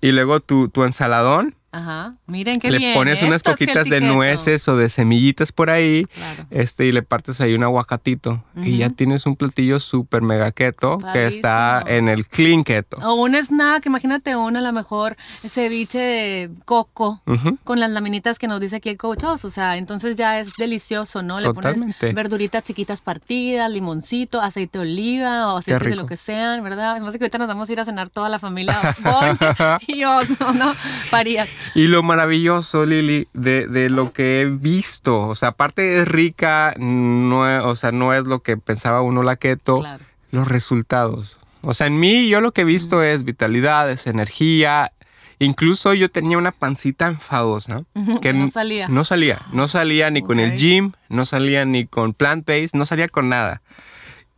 y 0.00 0.12
luego 0.12 0.40
tu, 0.40 0.68
tu 0.68 0.84
ensaladón, 0.84 1.54
Ajá. 1.72 2.14
Miren 2.26 2.58
qué 2.58 2.70
le 2.70 2.78
bien. 2.78 2.94
pones 2.94 3.22
unas 3.22 3.42
poquitas 3.44 3.84
de 3.88 4.00
nueces 4.00 4.66
o 4.66 4.76
de 4.76 4.88
semillitas 4.88 5.52
por 5.52 5.70
ahí, 5.70 6.04
Claro. 6.14 6.46
este, 6.50 6.86
y 6.86 6.92
le 6.92 7.02
partes 7.02 7.40
ahí 7.40 7.54
un 7.54 7.62
aguacatito. 7.62 8.42
Y 8.56 8.78
ya 8.78 8.90
tienes 8.90 9.24
un 9.26 9.36
platillo 9.36 9.78
súper 9.80 10.20
mega 10.22 10.50
keto 10.52 10.98
que 11.12 11.26
está 11.26 11.82
en 11.86 12.08
el 12.08 12.26
clean 12.26 12.64
keto. 12.64 12.96
O 13.04 13.14
un 13.14 13.34
snack, 13.36 13.86
imagínate 13.86 14.34
una 14.36 14.58
a 14.58 14.62
lo 14.62 14.72
mejor 14.72 15.16
ceviche 15.48 15.98
de 15.98 16.50
coco 16.64 17.22
con 17.64 17.78
las 17.80 17.90
laminitas 17.90 18.38
que 18.38 18.48
nos 18.48 18.60
dice 18.60 18.76
aquí 18.76 18.88
el 18.88 18.96
coach 18.96 19.24
O 19.24 19.38
sea, 19.38 19.76
entonces 19.76 20.16
ya 20.16 20.40
es 20.40 20.54
delicioso, 20.56 21.22
¿no? 21.22 21.38
Le 21.38 21.44
Totalmente. 21.44 21.94
pones 22.00 22.14
verduritas 22.14 22.64
chiquitas 22.64 23.00
partidas, 23.00 23.70
limoncito, 23.70 24.40
aceite 24.40 24.78
de 24.78 24.82
oliva 24.82 25.52
o 25.54 25.58
aceite 25.58 25.90
de 25.90 25.96
lo 25.96 26.06
que 26.06 26.16
sean, 26.16 26.62
¿verdad? 26.64 27.00
Más 27.00 27.12
que 27.16 27.24
ahorita 27.24 27.38
nos 27.38 27.48
vamos 27.48 27.68
a 27.68 27.72
ir 27.72 27.80
a 27.80 27.84
cenar 27.84 28.10
toda 28.10 28.28
la 28.28 28.38
familia 28.38 28.76
y 29.86 30.04
Oso, 30.04 30.52
¿no? 30.52 30.74
Parías. 31.10 31.48
Y 31.74 31.86
lo 31.86 32.02
maravilloso, 32.02 32.86
Lili, 32.86 33.28
de, 33.32 33.66
de 33.66 33.90
lo 33.90 34.12
que 34.12 34.40
he 34.40 34.46
visto, 34.46 35.20
o 35.28 35.34
sea, 35.34 35.50
aparte 35.50 36.00
es 36.00 36.08
rica, 36.08 36.74
no 36.78 37.48
es, 37.48 37.62
o 37.64 37.76
sea, 37.76 37.92
no 37.92 38.12
es 38.14 38.24
lo 38.24 38.40
que 38.42 38.56
pensaba 38.56 39.02
uno 39.02 39.22
la 39.22 39.36
keto, 39.36 39.80
Claro. 39.80 40.04
los 40.30 40.48
resultados. 40.48 41.36
O 41.62 41.74
sea, 41.74 41.86
en 41.88 41.98
mí 42.00 42.28
yo 42.28 42.40
lo 42.40 42.52
que 42.52 42.62
he 42.62 42.64
visto 42.64 43.02
es 43.02 43.24
vitalidad, 43.24 43.90
es 43.90 44.06
energía. 44.06 44.92
Incluso 45.38 45.94
yo 45.94 46.10
tenía 46.10 46.36
una 46.38 46.52
pancita 46.52 47.06
enfadosa. 47.06 47.82
Que 48.20 48.32
no 48.32 48.48
salía. 48.48 48.88
No 48.88 49.04
salía. 49.04 49.40
No 49.52 49.68
salía 49.68 50.10
ni 50.10 50.22
con 50.22 50.38
el 50.40 50.56
gym, 50.56 50.92
no 51.08 51.24
salía 51.24 51.64
ni 51.64 51.86
con 51.86 52.12
plant-based, 52.14 52.70
no 52.74 52.84
salía 52.86 53.08
con 53.08 53.28
nada. 53.28 53.62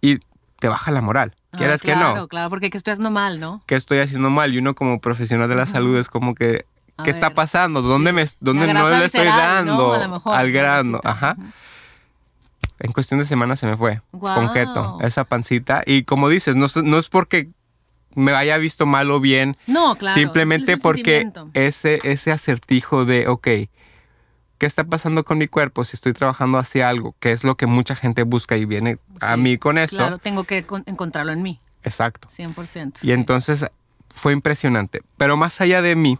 Y 0.00 0.18
te 0.60 0.68
baja 0.68 0.90
la 0.92 1.00
moral. 1.00 1.34
Ah, 1.52 1.58
Quieras 1.58 1.82
que 1.82 1.94
no. 1.94 2.12
Claro, 2.12 2.28
claro, 2.28 2.50
porque 2.50 2.70
que 2.70 2.78
estoy 2.78 2.92
haciendo 2.92 3.10
mal, 3.10 3.40
¿no? 3.40 3.62
¿Qué 3.66 3.74
estoy 3.74 3.98
haciendo 3.98 4.30
mal? 4.30 4.54
Y 4.54 4.58
uno 4.58 4.74
como 4.74 5.00
profesional 5.00 5.48
de 5.48 5.54
la 5.56 5.66
salud 5.66 5.96
es 5.96 6.08
como 6.08 6.34
que, 6.36 6.66
¿qué 7.04 7.10
está 7.10 7.30
pasando? 7.30 7.82
¿Dónde, 7.82 8.12
me, 8.12 8.24
dónde 8.40 8.72
no 8.72 8.88
le 8.90 9.04
estoy 9.04 9.26
dando 9.26 9.94
al 10.24 10.52
grano? 10.52 11.00
Ajá. 11.04 11.36
En 12.78 12.92
cuestión 12.92 13.20
de 13.20 13.26
semanas 13.26 13.60
se 13.60 13.66
me 13.66 13.76
fue. 13.76 14.00
Con 14.10 14.52
keto, 14.52 14.98
esa 15.02 15.24
pancita. 15.24 15.82
Y 15.86 16.02
como 16.02 16.28
dices, 16.28 16.56
no, 16.56 16.66
no 16.82 16.98
es 16.98 17.08
porque 17.08 17.48
me 18.14 18.34
haya 18.34 18.56
visto 18.58 18.86
mal 18.86 19.10
o 19.10 19.20
bien. 19.20 19.56
No, 19.66 19.96
claro. 19.96 20.14
Simplemente 20.14 20.76
porque 20.76 21.30
ese, 21.54 22.00
ese 22.02 22.32
acertijo 22.32 23.04
de, 23.04 23.28
ok, 23.28 23.46
¿qué 24.58 24.66
está 24.66 24.84
pasando 24.84 25.24
con 25.24 25.38
mi 25.38 25.48
cuerpo 25.48 25.84
si 25.84 25.96
estoy 25.96 26.12
trabajando 26.12 26.58
hacia 26.58 26.88
algo? 26.88 27.14
Que 27.20 27.32
es 27.32 27.44
lo 27.44 27.56
que 27.56 27.66
mucha 27.66 27.94
gente 27.96 28.24
busca 28.24 28.56
y 28.56 28.64
viene 28.64 28.98
a 29.20 29.36
mí 29.36 29.58
con 29.58 29.78
eso. 29.78 29.96
Claro, 29.96 30.18
tengo 30.18 30.44
que 30.44 30.66
encontrarlo 30.86 31.32
en 31.32 31.42
mí. 31.42 31.60
Exacto. 31.84 32.28
100%. 32.28 33.00
Y 33.02 33.12
entonces 33.12 33.66
fue 34.08 34.32
impresionante. 34.32 35.02
Pero 35.16 35.36
más 35.36 35.60
allá 35.60 35.82
de 35.82 35.96
mí, 35.96 36.18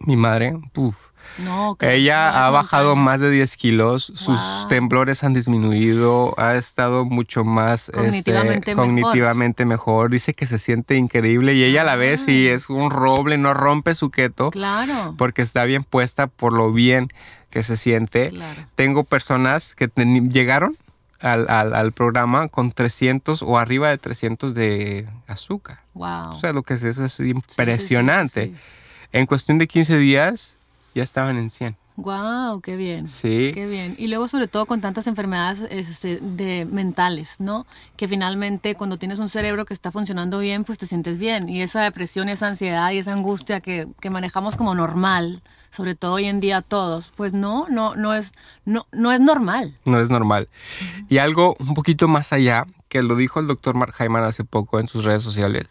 mi 0.00 0.16
madre, 0.16 0.56
uff, 0.74 1.06
no, 1.38 1.76
Ella 1.80 2.46
ha 2.46 2.50
bajado 2.50 2.96
más 2.96 3.20
de 3.20 3.30
10 3.30 3.56
kilos, 3.56 4.12
sus 4.14 4.38
temblores 4.68 5.22
han 5.22 5.34
disminuido, 5.34 6.34
ha 6.38 6.54
estado 6.54 7.04
mucho 7.04 7.44
más 7.44 7.90
cognitivamente, 7.92 8.70
este, 8.70 8.74
cognitivamente 8.74 9.64
mejor. 9.66 10.10
Dice 10.10 10.34
que 10.34 10.46
se 10.46 10.58
siente 10.58 10.96
increíble 10.96 11.54
y 11.54 11.64
ella 11.64 11.84
la 11.84 11.96
ve 11.96 12.18
y 12.26 12.46
es 12.46 12.70
un 12.70 12.90
roble, 12.90 13.36
no 13.36 13.52
rompe 13.52 13.94
su 13.94 14.10
keto. 14.10 14.50
Claro. 14.50 15.14
Porque 15.18 15.42
está 15.42 15.64
bien 15.64 15.84
puesta 15.84 16.26
por 16.26 16.52
lo 16.54 16.72
bien 16.72 17.08
que 17.50 17.62
se 17.62 17.76
siente. 17.76 18.32
Tengo 18.74 19.04
personas 19.04 19.74
que 19.74 19.90
llegaron 20.30 20.76
al, 21.20 21.48
al, 21.48 21.92
programa 21.92 22.48
con 22.48 22.72
300 22.72 23.42
o 23.42 23.58
arriba 23.58 23.90
de 23.90 23.98
300 23.98 24.54
de 24.54 25.08
azúcar. 25.26 25.80
Wow. 25.94 26.30
O 26.30 26.40
sea, 26.40 26.52
lo 26.52 26.62
que 26.62 26.74
es 26.74 26.84
eso 26.84 27.04
es 27.04 27.20
impresionante. 27.20 28.54
En 29.16 29.26
cuestión 29.26 29.58
de 29.58 29.66
15 29.66 29.96
días 29.96 30.54
ya 30.94 31.02
estaban 31.02 31.38
en 31.38 31.50
100. 31.50 31.76
Wow, 31.96 32.60
qué 32.60 32.76
bien. 32.76 33.08
Sí. 33.08 33.52
Qué 33.54 33.66
bien. 33.66 33.94
Y 33.98 34.08
luego 34.08 34.28
sobre 34.28 34.48
todo 34.48 34.66
con 34.66 34.82
tantas 34.82 35.06
enfermedades 35.06 35.64
este, 35.70 36.18
de 36.20 36.66
mentales, 36.66 37.36
¿no? 37.38 37.66
Que 37.96 38.06
finalmente 38.06 38.74
cuando 38.74 38.98
tienes 38.98 39.18
un 39.18 39.30
cerebro 39.30 39.64
que 39.64 39.72
está 39.72 39.90
funcionando 39.90 40.38
bien, 40.38 40.64
pues 40.64 40.76
te 40.76 40.86
sientes 40.86 41.18
bien. 41.18 41.48
Y 41.48 41.62
esa 41.62 41.82
depresión 41.82 42.28
esa 42.28 42.48
ansiedad 42.48 42.90
y 42.90 42.98
esa 42.98 43.14
angustia 43.14 43.60
que, 43.60 43.88
que 44.00 44.10
manejamos 44.10 44.56
como 44.56 44.74
normal, 44.74 45.42
sobre 45.70 45.94
todo 45.94 46.14
hoy 46.14 46.26
en 46.26 46.40
día 46.40 46.60
todos, 46.60 47.12
pues 47.16 47.32
no, 47.32 47.66
no, 47.70 47.94
no 47.94 48.12
es, 48.12 48.32
no, 48.66 48.86
no 48.92 49.12
es 49.12 49.20
normal. 49.20 49.78
No 49.86 49.98
es 49.98 50.10
normal. 50.10 50.50
Y 51.08 51.16
algo 51.16 51.56
un 51.58 51.72
poquito 51.72 52.08
más 52.08 52.34
allá, 52.34 52.66
que 52.88 53.02
lo 53.02 53.16
dijo 53.16 53.40
el 53.40 53.46
doctor 53.46 53.74
Mark 53.74 53.94
Hyman 53.98 54.24
hace 54.24 54.44
poco 54.44 54.80
en 54.80 54.88
sus 54.88 55.04
redes 55.04 55.22
sociales. 55.22 55.64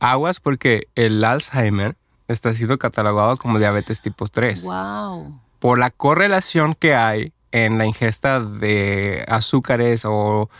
Aguas 0.00 0.38
porque 0.40 0.88
el 0.94 1.24
Alzheimer 1.24 1.96
está 2.28 2.54
siendo 2.54 2.78
catalogado 2.78 3.36
como 3.36 3.58
diabetes 3.58 4.00
tipo 4.00 4.28
3. 4.28 4.62
Wow. 4.62 5.40
Por 5.58 5.78
la 5.78 5.90
correlación 5.90 6.74
que 6.74 6.94
hay 6.94 7.32
en 7.52 7.78
la 7.78 7.86
ingesta 7.86 8.40
de 8.40 9.24
azúcares 9.28 10.04
o 10.04 10.50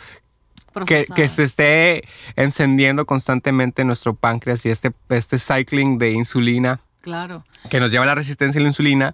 que, 0.85 1.05
que, 1.15 1.29
se 1.29 1.43
esté 1.43 2.07
encendiendo 2.35 3.05
constantemente 3.05 3.83
nuestro 3.83 4.13
páncreas 4.13 4.65
y 4.65 4.69
este, 4.69 4.93
este 5.09 5.39
cycling 5.39 5.97
de 5.97 6.11
insulina. 6.11 6.79
Claro. 7.01 7.43
Que 7.69 7.79
nos 7.79 7.91
lleva 7.91 8.03
a 8.03 8.07
la 8.07 8.15
resistencia 8.15 8.59
a 8.59 8.61
la 8.61 8.67
insulina, 8.67 9.13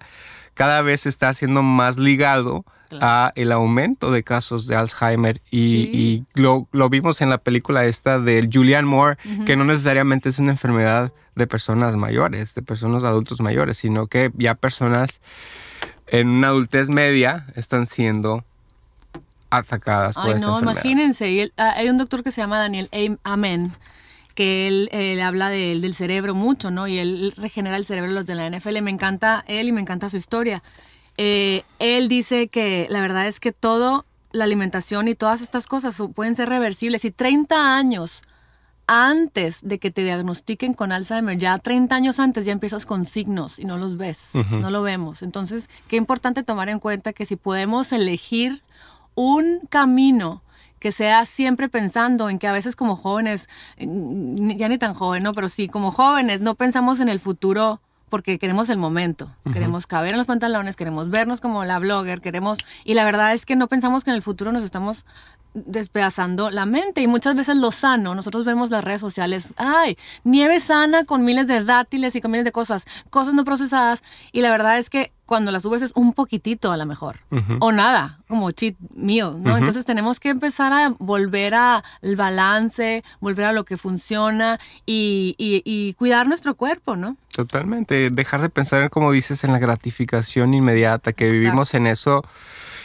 cada 0.54 0.82
vez 0.82 1.06
está 1.06 1.34
siendo 1.34 1.64
más 1.64 1.98
ligado 1.98 2.66
a 3.02 3.32
el 3.36 3.52
aumento 3.52 4.12
de 4.12 4.24
casos 4.24 4.68
de 4.68 4.76
Alzheimer 4.76 5.42
y, 5.52 6.24
lo, 6.34 6.68
vimos 6.90 7.22
en 7.22 7.30
la 7.30 7.38
película 7.38 7.86
esta 7.86 8.20
de 8.20 8.50
Julianne 8.52 8.88
Moore, 8.88 9.18
que 9.46 9.56
no 9.56 9.64
necesariamente 9.64 10.30
es 10.30 10.40
una 10.40 10.52
enfermedad 10.52 11.12
de 11.36 11.48
personas 11.48 11.96
mayores, 11.96 12.54
de 12.56 12.62
personas 12.62 13.04
adultos 13.04 13.42
mayores, 13.42 13.78
sino 13.78 14.08
que 14.08 14.32
ya 14.38 14.56
personas 14.56 15.20
en 16.08 16.30
una 16.30 16.50
adultez 16.50 16.90
media 16.90 17.48
están 17.56 17.88
siendo 17.88 18.44
atacadas 19.50 20.16
por 20.16 20.34
Ay, 20.34 20.40
no, 20.40 20.60
imagínense. 20.60 21.52
Ah, 21.58 21.74
hay 21.76 21.90
un 21.90 21.98
doctor 21.98 22.24
que 22.24 22.32
se 22.32 22.42
llama 22.42 22.60
Daniel 22.60 22.90
Amen, 23.24 23.72
que 24.36 24.68
él, 24.68 25.22
habla 25.22 25.50
del 25.50 25.94
cerebro 25.96 26.36
mucho, 26.36 26.72
¿no? 26.72 26.88
Y 26.88 26.98
él 26.98 27.34
regenera 27.38 27.78
el 27.78 27.86
cerebro 27.86 28.10
de 28.10 28.16
los 28.16 28.26
de 28.26 28.36
la 28.36 28.50
NFL. 28.50 28.82
Me 28.82 28.92
encanta 28.92 29.44
él 29.48 29.68
y 29.68 29.72
me 29.72 29.82
encanta 29.82 30.10
su 30.10 30.18
historia. 30.18 30.64
Eh, 31.18 31.64
él 31.80 32.08
dice 32.08 32.48
que 32.48 32.88
la 32.90 33.02
verdad 33.02 33.28
es 33.28 33.40
que 33.40 33.52
todo, 33.52 34.06
la 34.32 34.46
alimentación 34.46 35.08
y 35.08 35.16
todas 35.16 35.42
estas 35.42 35.68
cosas 35.68 36.02
pueden 36.16 36.36
ser 36.36 36.50
reversibles. 36.50 37.06
Y 37.06 37.12
30 37.12 37.78
años 37.78 38.24
antes 38.88 39.62
de 39.62 39.80
que 39.80 39.92
te 39.92 40.04
diagnostiquen 40.04 40.74
con 40.74 40.92
Alzheimer, 40.92 41.38
ya 41.38 41.58
30 41.58 41.96
años 41.96 42.20
antes 42.20 42.46
ya 42.46 42.52
empiezas 42.52 42.86
con 42.86 43.06
signos 43.06 43.60
y 43.60 43.66
no 43.66 43.78
los 43.78 43.98
ves, 43.98 44.32
no 44.52 44.70
lo 44.70 44.82
vemos. 44.82 45.24
Entonces, 45.24 45.70
qué 45.88 45.96
importante 45.96 46.44
tomar 46.44 46.70
en 46.70 46.80
cuenta 46.80 47.14
que 47.14 47.26
si 47.26 47.36
podemos 47.36 47.94
elegir 47.94 48.62
un 49.16 49.62
camino 49.70 50.44
que 50.80 50.92
sea 50.92 51.26
siempre 51.26 51.70
pensando 51.70 52.30
en 52.30 52.40
que 52.40 52.48
a 52.48 52.52
veces 52.52 52.76
como 52.76 52.98
jóvenes, 52.98 53.48
ya 53.78 54.68
ni 54.68 54.78
tan 54.78 54.94
joven, 54.94 55.24
¿no? 55.24 55.34
Pero 55.34 55.48
sí, 55.48 55.70
como 55.70 55.92
jóvenes 55.92 56.42
no 56.42 56.56
pensamos 56.56 57.00
en 57.00 57.08
el 57.08 57.22
futuro 57.22 57.80
porque 58.14 58.38
queremos 58.38 58.70
el 58.70 58.78
momento, 58.78 59.28
queremos 59.54 59.88
caber 59.88 60.12
en 60.12 60.20
los 60.20 60.28
pantalones, 60.28 60.76
queremos 60.76 61.10
vernos 61.10 61.42
como 61.42 61.66
la 61.66 61.80
blogger, 61.80 62.22
queremos... 62.22 62.60
Y 62.84 62.94
la 62.94 63.06
verdad 63.06 63.34
es 63.34 63.44
que 63.44 63.56
no 63.56 63.68
pensamos 63.68 64.04
que 64.04 64.12
en 64.12 64.16
el 64.16 64.22
futuro 64.22 64.52
nos 64.52 64.64
estamos 64.64 65.04
despedazando 65.54 66.50
la 66.50 66.66
mente 66.66 67.02
y 67.02 67.08
muchas 67.08 67.36
veces 67.36 67.56
lo 67.58 67.72
sano, 67.72 68.16
nosotros 68.16 68.46
vemos 68.46 68.70
las 68.70 68.84
redes 68.84 69.02
sociales, 69.02 69.54
ay, 69.58 69.98
nieve 70.24 70.60
sana 70.60 71.06
con 71.06 71.24
miles 71.24 71.48
de 71.48 71.64
dátiles 71.64 72.16
y 72.16 72.22
con 72.22 72.32
miles 72.32 72.46
de 72.46 72.52
cosas, 72.52 72.86
cosas 73.10 73.34
no 73.34 73.44
procesadas 73.44 74.04
y 74.32 74.42
la 74.42 74.52
verdad 74.52 74.78
es 74.78 74.90
que 74.90 75.12
cuando 75.26 75.52
las 75.52 75.64
subes 75.64 75.82
es 75.82 75.94
un 75.96 76.14
poquitito 76.14 76.72
a 76.72 76.78
lo 76.78 76.86
mejor 76.86 77.18
o 77.60 77.72
nada, 77.72 78.20
como 78.28 78.52
cheat 78.52 78.76
meal, 78.94 79.42
¿no? 79.42 79.58
Entonces 79.58 79.86
tenemos 79.86 80.20
que 80.20 80.30
empezar 80.30 80.74
a 80.74 80.96
volver 81.00 81.56
al 81.56 81.84
balance, 82.16 83.04
volver 83.20 83.46
a 83.46 83.54
lo 83.54 83.64
que 83.64 83.78
funciona 83.78 84.60
y, 84.86 85.36
y, 85.38 85.94
cuidar 85.94 86.28
nuestro 86.28 86.56
cuerpo, 86.56 86.96
¿no? 86.96 87.18
Totalmente, 87.32 88.10
dejar 88.10 88.42
de 88.42 88.50
pensar, 88.50 88.90
como 88.90 89.12
dices, 89.12 89.44
en 89.44 89.54
la 89.54 89.60
gratificación 89.60 90.54
inmediata, 90.54 91.14
que 91.14 91.32
vivimos 91.32 91.74
en 91.74 91.88
eso 91.88 92.24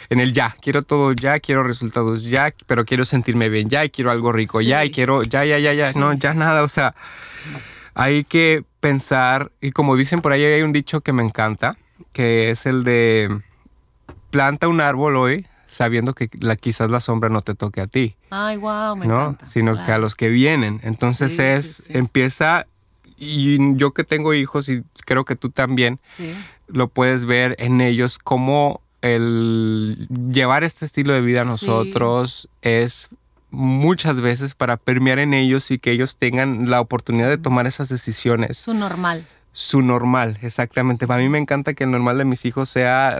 en 0.09 0.19
el 0.19 0.33
ya. 0.33 0.55
Quiero 0.61 0.83
todo 0.83 1.13
ya, 1.13 1.39
quiero 1.39 1.63
resultados 1.63 2.23
ya, 2.23 2.53
pero 2.67 2.85
quiero 2.85 3.05
sentirme 3.05 3.49
bien 3.49 3.69
ya 3.69 3.85
y 3.85 3.89
quiero 3.89 4.11
algo 4.11 4.31
rico 4.31 4.61
ya 4.61 4.83
y 4.85 4.91
quiero 4.91 5.23
ya, 5.23 5.45
ya, 5.45 5.57
ya, 5.59 5.73
ya. 5.73 5.91
No, 5.93 6.13
ya 6.13 6.33
nada. 6.33 6.63
O 6.63 6.67
sea, 6.67 6.95
hay 7.93 8.23
que 8.23 8.63
pensar, 8.79 9.51
y 9.61 9.71
como 9.71 9.95
dicen 9.95 10.21
por 10.21 10.31
ahí, 10.31 10.43
hay 10.43 10.61
un 10.61 10.73
dicho 10.73 11.01
que 11.01 11.13
me 11.13 11.23
encanta, 11.23 11.77
que 12.13 12.49
es 12.49 12.65
el 12.65 12.83
de 12.83 13.41
planta 14.29 14.67
un 14.67 14.81
árbol 14.81 15.17
hoy 15.17 15.45
sabiendo 15.67 16.13
que 16.13 16.29
la, 16.39 16.55
quizás 16.55 16.89
la 16.89 16.99
sombra 16.99 17.29
no 17.29 17.41
te 17.41 17.53
toque 17.53 17.79
a 17.79 17.87
ti. 17.87 18.15
Ay, 18.31 18.57
wow, 18.57 18.95
me 18.95 19.05
¿no? 19.05 19.37
Sino 19.45 19.85
que 19.85 19.91
a 19.91 19.99
los 19.99 20.15
que 20.15 20.29
vienen. 20.29 20.81
Entonces 20.83 21.37
es, 21.37 21.91
empieza, 21.91 22.65
y 23.17 23.75
yo 23.77 23.91
que 23.91 24.03
tengo 24.03 24.33
hijos 24.33 24.67
y 24.67 24.83
creo 25.05 25.25
que 25.25 25.35
tú 25.35 25.51
también, 25.51 25.99
lo 26.67 26.87
puedes 26.87 27.25
ver 27.25 27.55
en 27.59 27.81
ellos 27.81 28.17
como 28.17 28.81
el 29.01 30.07
llevar 30.31 30.63
este 30.63 30.85
estilo 30.85 31.13
de 31.13 31.21
vida 31.21 31.41
a 31.41 31.45
nosotros 31.45 32.49
es 32.61 33.09
muchas 33.51 34.21
veces 34.21 34.53
para 34.55 34.77
permear 34.77 35.19
en 35.19 35.33
ellos 35.33 35.71
y 35.71 35.79
que 35.79 35.91
ellos 35.91 36.17
tengan 36.17 36.69
la 36.69 36.81
oportunidad 36.81 37.29
de 37.29 37.37
tomar 37.37 37.67
esas 37.67 37.89
decisiones. 37.89 38.57
Su 38.57 38.73
normal. 38.73 39.25
Su 39.59 39.81
normal, 39.81 40.37
exactamente. 40.41 41.05
Para 41.05 41.21
mí 41.21 41.27
me 41.27 41.37
encanta 41.37 41.73
que 41.73 41.83
el 41.83 41.91
normal 41.91 42.17
de 42.17 42.23
mis 42.23 42.45
hijos 42.45 42.69
sea 42.69 43.17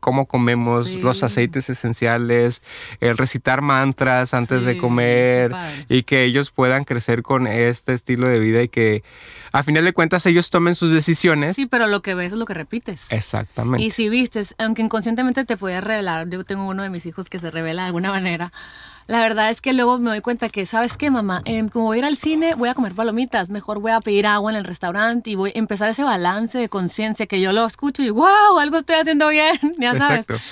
cómo 0.00 0.26
comemos, 0.26 1.02
los 1.02 1.22
aceites 1.22 1.70
esenciales, 1.70 2.60
el 3.00 3.16
recitar 3.16 3.62
mantras 3.62 4.34
antes 4.34 4.64
de 4.64 4.76
comer 4.76 5.50
y 5.88 6.02
que 6.02 6.24
ellos 6.24 6.50
puedan 6.50 6.84
crecer 6.84 7.22
con 7.22 7.46
este 7.46 7.94
estilo 7.94 8.28
de 8.28 8.38
vida 8.38 8.62
y 8.62 8.68
que 8.68 9.02
a 9.50 9.62
final 9.62 9.82
de 9.82 9.94
cuentas 9.94 10.26
ellos 10.26 10.50
tomen 10.50 10.74
sus 10.74 10.92
decisiones. 10.92 11.56
Sí, 11.56 11.64
pero 11.64 11.86
lo 11.86 12.02
que 12.02 12.14
ves 12.14 12.34
es 12.34 12.38
lo 12.38 12.44
que 12.44 12.52
repites. 12.52 13.10
Exactamente. 13.10 13.82
Y 13.82 13.90
si 13.90 14.10
vistes, 14.10 14.54
aunque 14.58 14.82
inconscientemente 14.82 15.46
te 15.46 15.56
puedes 15.56 15.82
revelar, 15.82 16.28
yo 16.28 16.44
tengo 16.44 16.68
uno 16.68 16.82
de 16.82 16.90
mis 16.90 17.06
hijos 17.06 17.30
que 17.30 17.38
se 17.38 17.50
revela 17.50 17.84
de 17.84 17.86
alguna 17.86 18.10
manera, 18.10 18.52
la 19.08 19.20
verdad 19.20 19.48
es 19.48 19.62
que 19.62 19.72
luego 19.72 19.98
me 19.98 20.10
doy 20.10 20.20
cuenta 20.20 20.50
que, 20.50 20.66
¿sabes 20.66 20.98
qué, 20.98 21.10
mamá? 21.10 21.40
Em, 21.46 21.70
como 21.70 21.86
voy 21.86 21.96
a 21.96 21.98
ir 22.00 22.04
al 22.04 22.16
cine, 22.16 22.54
voy 22.54 22.68
a 22.68 22.74
comer 22.74 22.94
palomitas, 22.94 23.48
mejor 23.48 23.80
voy 23.80 23.90
a 23.90 24.02
pedir 24.02 24.26
agua 24.26 24.50
en 24.50 24.58
el 24.58 24.64
restaurante 24.64 25.30
y 25.30 25.34
voy 25.34 25.50
a 25.54 25.58
empezar 25.58 25.88
ese 25.88 26.04
balance 26.04 26.58
de 26.58 26.68
conciencia 26.68 27.26
que 27.26 27.40
yo 27.40 27.52
lo 27.52 27.64
escucho 27.64 28.02
y, 28.02 28.10
wow, 28.10 28.58
algo 28.60 28.76
estoy 28.76 28.96
haciendo 28.96 29.28
bien, 29.28 29.58
ya 29.78 29.94
sabes. 29.94 30.26
Exacto. 30.28 30.44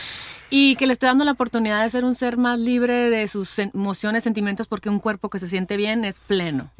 y 0.49 0.75
que 0.77 0.87
le 0.87 0.95
estoy 0.95 1.09
dando 1.09 1.27
la 1.27 1.33
oportunidad 1.33 1.83
de 1.83 1.90
ser 1.90 2.07
un 2.07 2.14
ser 2.14 2.38
más 2.38 2.59
libre 2.59 3.11
de 3.11 3.29
sus 3.29 3.59
emociones, 3.59 4.25
sentimientos, 4.25 4.66
porque 4.66 4.88
un 4.88 5.01
cuerpo 5.01 5.29
que 5.29 5.38
se 5.38 5.49
siente 5.49 5.77
bien 5.77 6.07
es 6.07 6.19
pleno, 6.21 6.71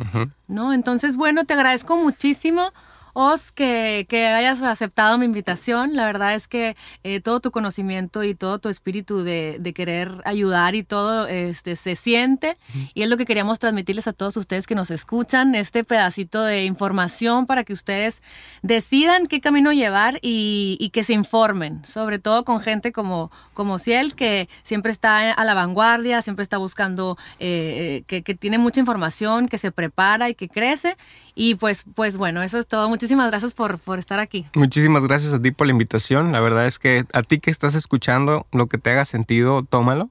¿no? 0.49 0.73
Entonces, 0.73 1.17
bueno, 1.17 1.45
te 1.45 1.53
agradezco 1.53 1.99
muchísimo. 1.99 2.73
Os, 3.18 3.50
que, 3.50 4.07
hayas 4.12 4.62
aceptado 4.62 5.16
mi 5.16 5.24
invitación. 5.24 5.96
La 5.96 6.05
verdad 6.05 6.35
es 6.35 6.48
que 6.48 6.76
eh, 7.02 7.22
todo 7.22 7.40
tu 7.40 7.50
conocimiento 7.50 8.22
y 8.24 8.35
todo 8.35 8.59
tu 8.59 8.68
espíritu 8.68 9.22
de, 9.22 9.72
querer 9.74 10.11
ayudar 10.26 10.74
y 10.74 10.83
todo 10.83 11.26
este, 11.26 11.76
se 11.76 11.96
siente. 11.96 12.59
Y 12.92 13.05
es 13.05 13.09
lo 13.09 13.16
que 13.16 13.24
queríamos 13.24 13.59
transmitirles 13.59 14.07
a 14.07 14.12
todos 14.12 14.37
ustedes 14.37 14.66
que 14.66 14.74
nos 14.74 14.90
escuchan, 14.90 15.55
este 15.55 15.83
pedacito 15.83 16.44
de 16.44 16.66
información 16.66 17.46
para 17.46 17.64
que 17.64 17.72
ustedes 17.72 18.20
decidan 18.61 19.24
qué 19.24 19.40
camino 19.40 19.72
llevar 19.72 20.18
y, 20.20 20.90
que 20.92 21.02
se 21.02 21.14
informen, 21.14 21.83
sobre 21.87 22.18
todo 22.18 22.44
con 22.44 22.61
gente 22.61 22.92
como, 22.92 23.31
como 23.55 23.79
Ciel, 23.79 24.14
que 24.14 24.50
siempre 24.62 24.92
está 24.92 25.33
a 25.33 25.44
la 25.46 25.55
vanguardia, 25.55 26.20
siempre 26.20 26.42
está 26.42 26.59
buscando, 26.59 27.16
eh, 27.38 28.05
eh, 28.11 28.20
que, 28.22 28.35
tiene 28.35 28.59
mucha 28.59 28.81
información, 28.81 29.48
que 29.48 29.57
se 29.57 29.72
prepara 29.72 30.29
y 30.29 30.35
que 30.35 30.50
crece. 30.50 30.98
Y 31.38 31.55
pues, 31.57 31.85
pues 31.94 32.16
bueno, 32.16 32.42
eso 32.42 32.59
es 32.59 32.66
todo. 32.66 32.88
Muchísimas 32.88 33.29
gracias 33.29 33.53
por, 33.53 33.79
por 33.79 33.99
estar 33.99 34.18
aquí. 34.20 34.46
Muchísimas 34.55 35.03
gracias 35.05 35.35
a 35.35 35.42
ti 35.42 35.51
por 35.51 35.66
la 35.66 35.72
invitación. 35.72 36.33
La 36.33 36.40
verdad 36.40 36.66
es 36.66 36.79
que 36.79 37.05
a 37.12 37.22
ti 37.22 37.40
que 37.40 37.51
estás 37.51 37.75
escuchando, 37.75 38.46
lo 38.53 38.68
que 38.68 38.79
te 38.79 38.88
haga 38.88 39.05
sentido, 39.05 39.62
tómalo. 39.62 40.09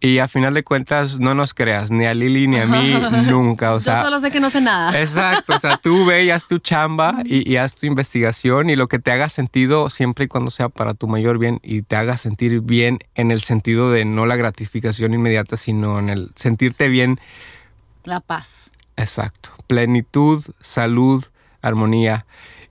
Y 0.00 0.18
a 0.18 0.26
final 0.26 0.52
de 0.52 0.64
cuentas, 0.64 1.20
no 1.20 1.36
nos 1.36 1.54
creas, 1.54 1.92
ni 1.92 2.04
a 2.04 2.14
Lili 2.14 2.48
ni 2.48 2.58
a 2.58 2.66
mí, 2.66 2.94
nunca. 3.30 3.74
O 3.74 3.78
sea, 3.78 3.98
Yo 3.98 4.06
solo 4.06 4.18
sé 4.18 4.32
que 4.32 4.40
no 4.40 4.50
sé 4.50 4.60
nada. 4.60 5.00
Exacto. 5.00 5.54
O 5.54 5.58
sea, 5.60 5.76
tú 5.76 6.04
ve 6.04 6.24
y 6.24 6.30
haz 6.30 6.48
tu 6.48 6.58
chamba 6.58 7.22
y, 7.24 7.48
y 7.48 7.56
haz 7.56 7.76
tu 7.76 7.86
investigación 7.86 8.70
y 8.70 8.74
lo 8.74 8.88
que 8.88 8.98
te 8.98 9.12
haga 9.12 9.28
sentido 9.28 9.88
siempre 9.88 10.24
y 10.24 10.28
cuando 10.28 10.50
sea 10.50 10.68
para 10.68 10.94
tu 10.94 11.06
mayor 11.06 11.38
bien 11.38 11.60
y 11.62 11.82
te 11.82 11.94
haga 11.94 12.16
sentir 12.16 12.60
bien 12.60 12.98
en 13.14 13.30
el 13.30 13.42
sentido 13.42 13.92
de 13.92 14.04
no 14.04 14.26
la 14.26 14.34
gratificación 14.34 15.14
inmediata, 15.14 15.56
sino 15.56 16.00
en 16.00 16.10
el 16.10 16.32
sentirte 16.34 16.88
bien. 16.88 17.20
La 18.02 18.18
paz. 18.18 18.72
Exacto. 19.00 19.50
Plenitud, 19.66 20.44
salud, 20.60 21.24
armonía 21.62 22.26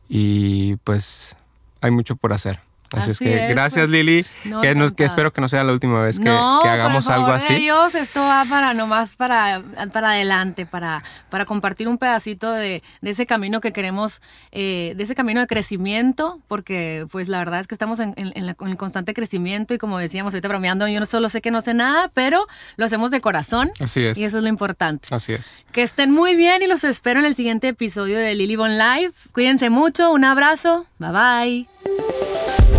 y 0.07 0.75
pues 0.77 1.35
hay 1.81 1.91
mucho 1.91 2.15
por 2.15 2.33
hacer. 2.33 2.59
Así, 2.97 3.11
es 3.11 3.19
que 3.19 3.47
gracias 3.49 3.87
pues, 3.87 3.89
Lili, 3.89 4.25
que, 4.61 5.03
espero 5.03 5.31
que 5.31 5.41
no 5.41 5.47
sea 5.47 5.63
la 5.63 5.71
última 5.71 6.01
vez 6.01 6.19
que, 6.19 6.29
hagamos 6.29 7.07
algo 7.09 7.31
así. 7.31 7.55
Dios, 7.55 7.95
esto 7.95 8.21
va 8.21 8.45
para 8.45 8.73
nomás 8.73 9.15
para, 9.15 9.61
para 9.91 10.11
adelante, 10.11 10.65
para, 10.65 11.03
para 11.29 11.45
compartir 11.45 11.87
un 11.87 11.97
pedacito 11.97 12.51
de, 12.51 12.83
ese 13.01 13.25
camino 13.25 13.61
que 13.61 13.71
queremos, 13.71 14.21
eh, 14.51 14.93
de 14.95 15.03
ese 15.03 15.15
camino 15.15 15.39
de 15.41 15.47
crecimiento, 15.47 16.39
porque 16.47 17.05
pues 17.11 17.27
la 17.27 17.39
verdad 17.39 17.59
es 17.59 17.67
que 17.67 17.75
estamos 17.75 17.99
en, 17.99 18.13
en, 18.17 18.33
el 18.35 18.77
constante 18.77 19.13
crecimiento 19.13 19.73
y 19.73 19.77
como 19.77 19.97
decíamos 19.97 20.33
ahorita 20.33 20.47
bromeando, 20.47 20.87
yo 20.87 20.99
no 20.99 21.05
solo 21.05 21.29
sé 21.29 21.41
que 21.41 21.51
no 21.51 21.61
sé 21.61 21.73
nada, 21.73 22.09
pero 22.13 22.47
lo 22.77 22.85
hacemos 22.85 23.11
de 23.11 23.21
corazón. 23.21 23.71
Así 23.79 24.05
es. 24.05 24.17
Y 24.17 24.23
eso 24.23 24.37
es 24.37 24.43
lo 24.43 24.49
importante. 24.49 25.09
Así 25.11 25.33
es. 25.33 25.53
Que 25.71 25.83
estén 25.83 26.11
muy 26.11 26.35
bien 26.35 26.61
y 26.61 26.67
los 26.67 26.83
espero 26.83 27.19
en 27.19 27.25
el 27.25 27.35
siguiente 27.35 27.67
episodio 27.67 28.17
de 28.17 28.33
Lily 28.35 28.55
Bon 28.55 28.77
Live. 28.77 29.11
Cuídense 29.31 29.69
mucho, 29.69 30.11
un 30.11 30.23
abrazo, 30.23 30.85
bye 30.97 31.11
bye. 31.11 32.78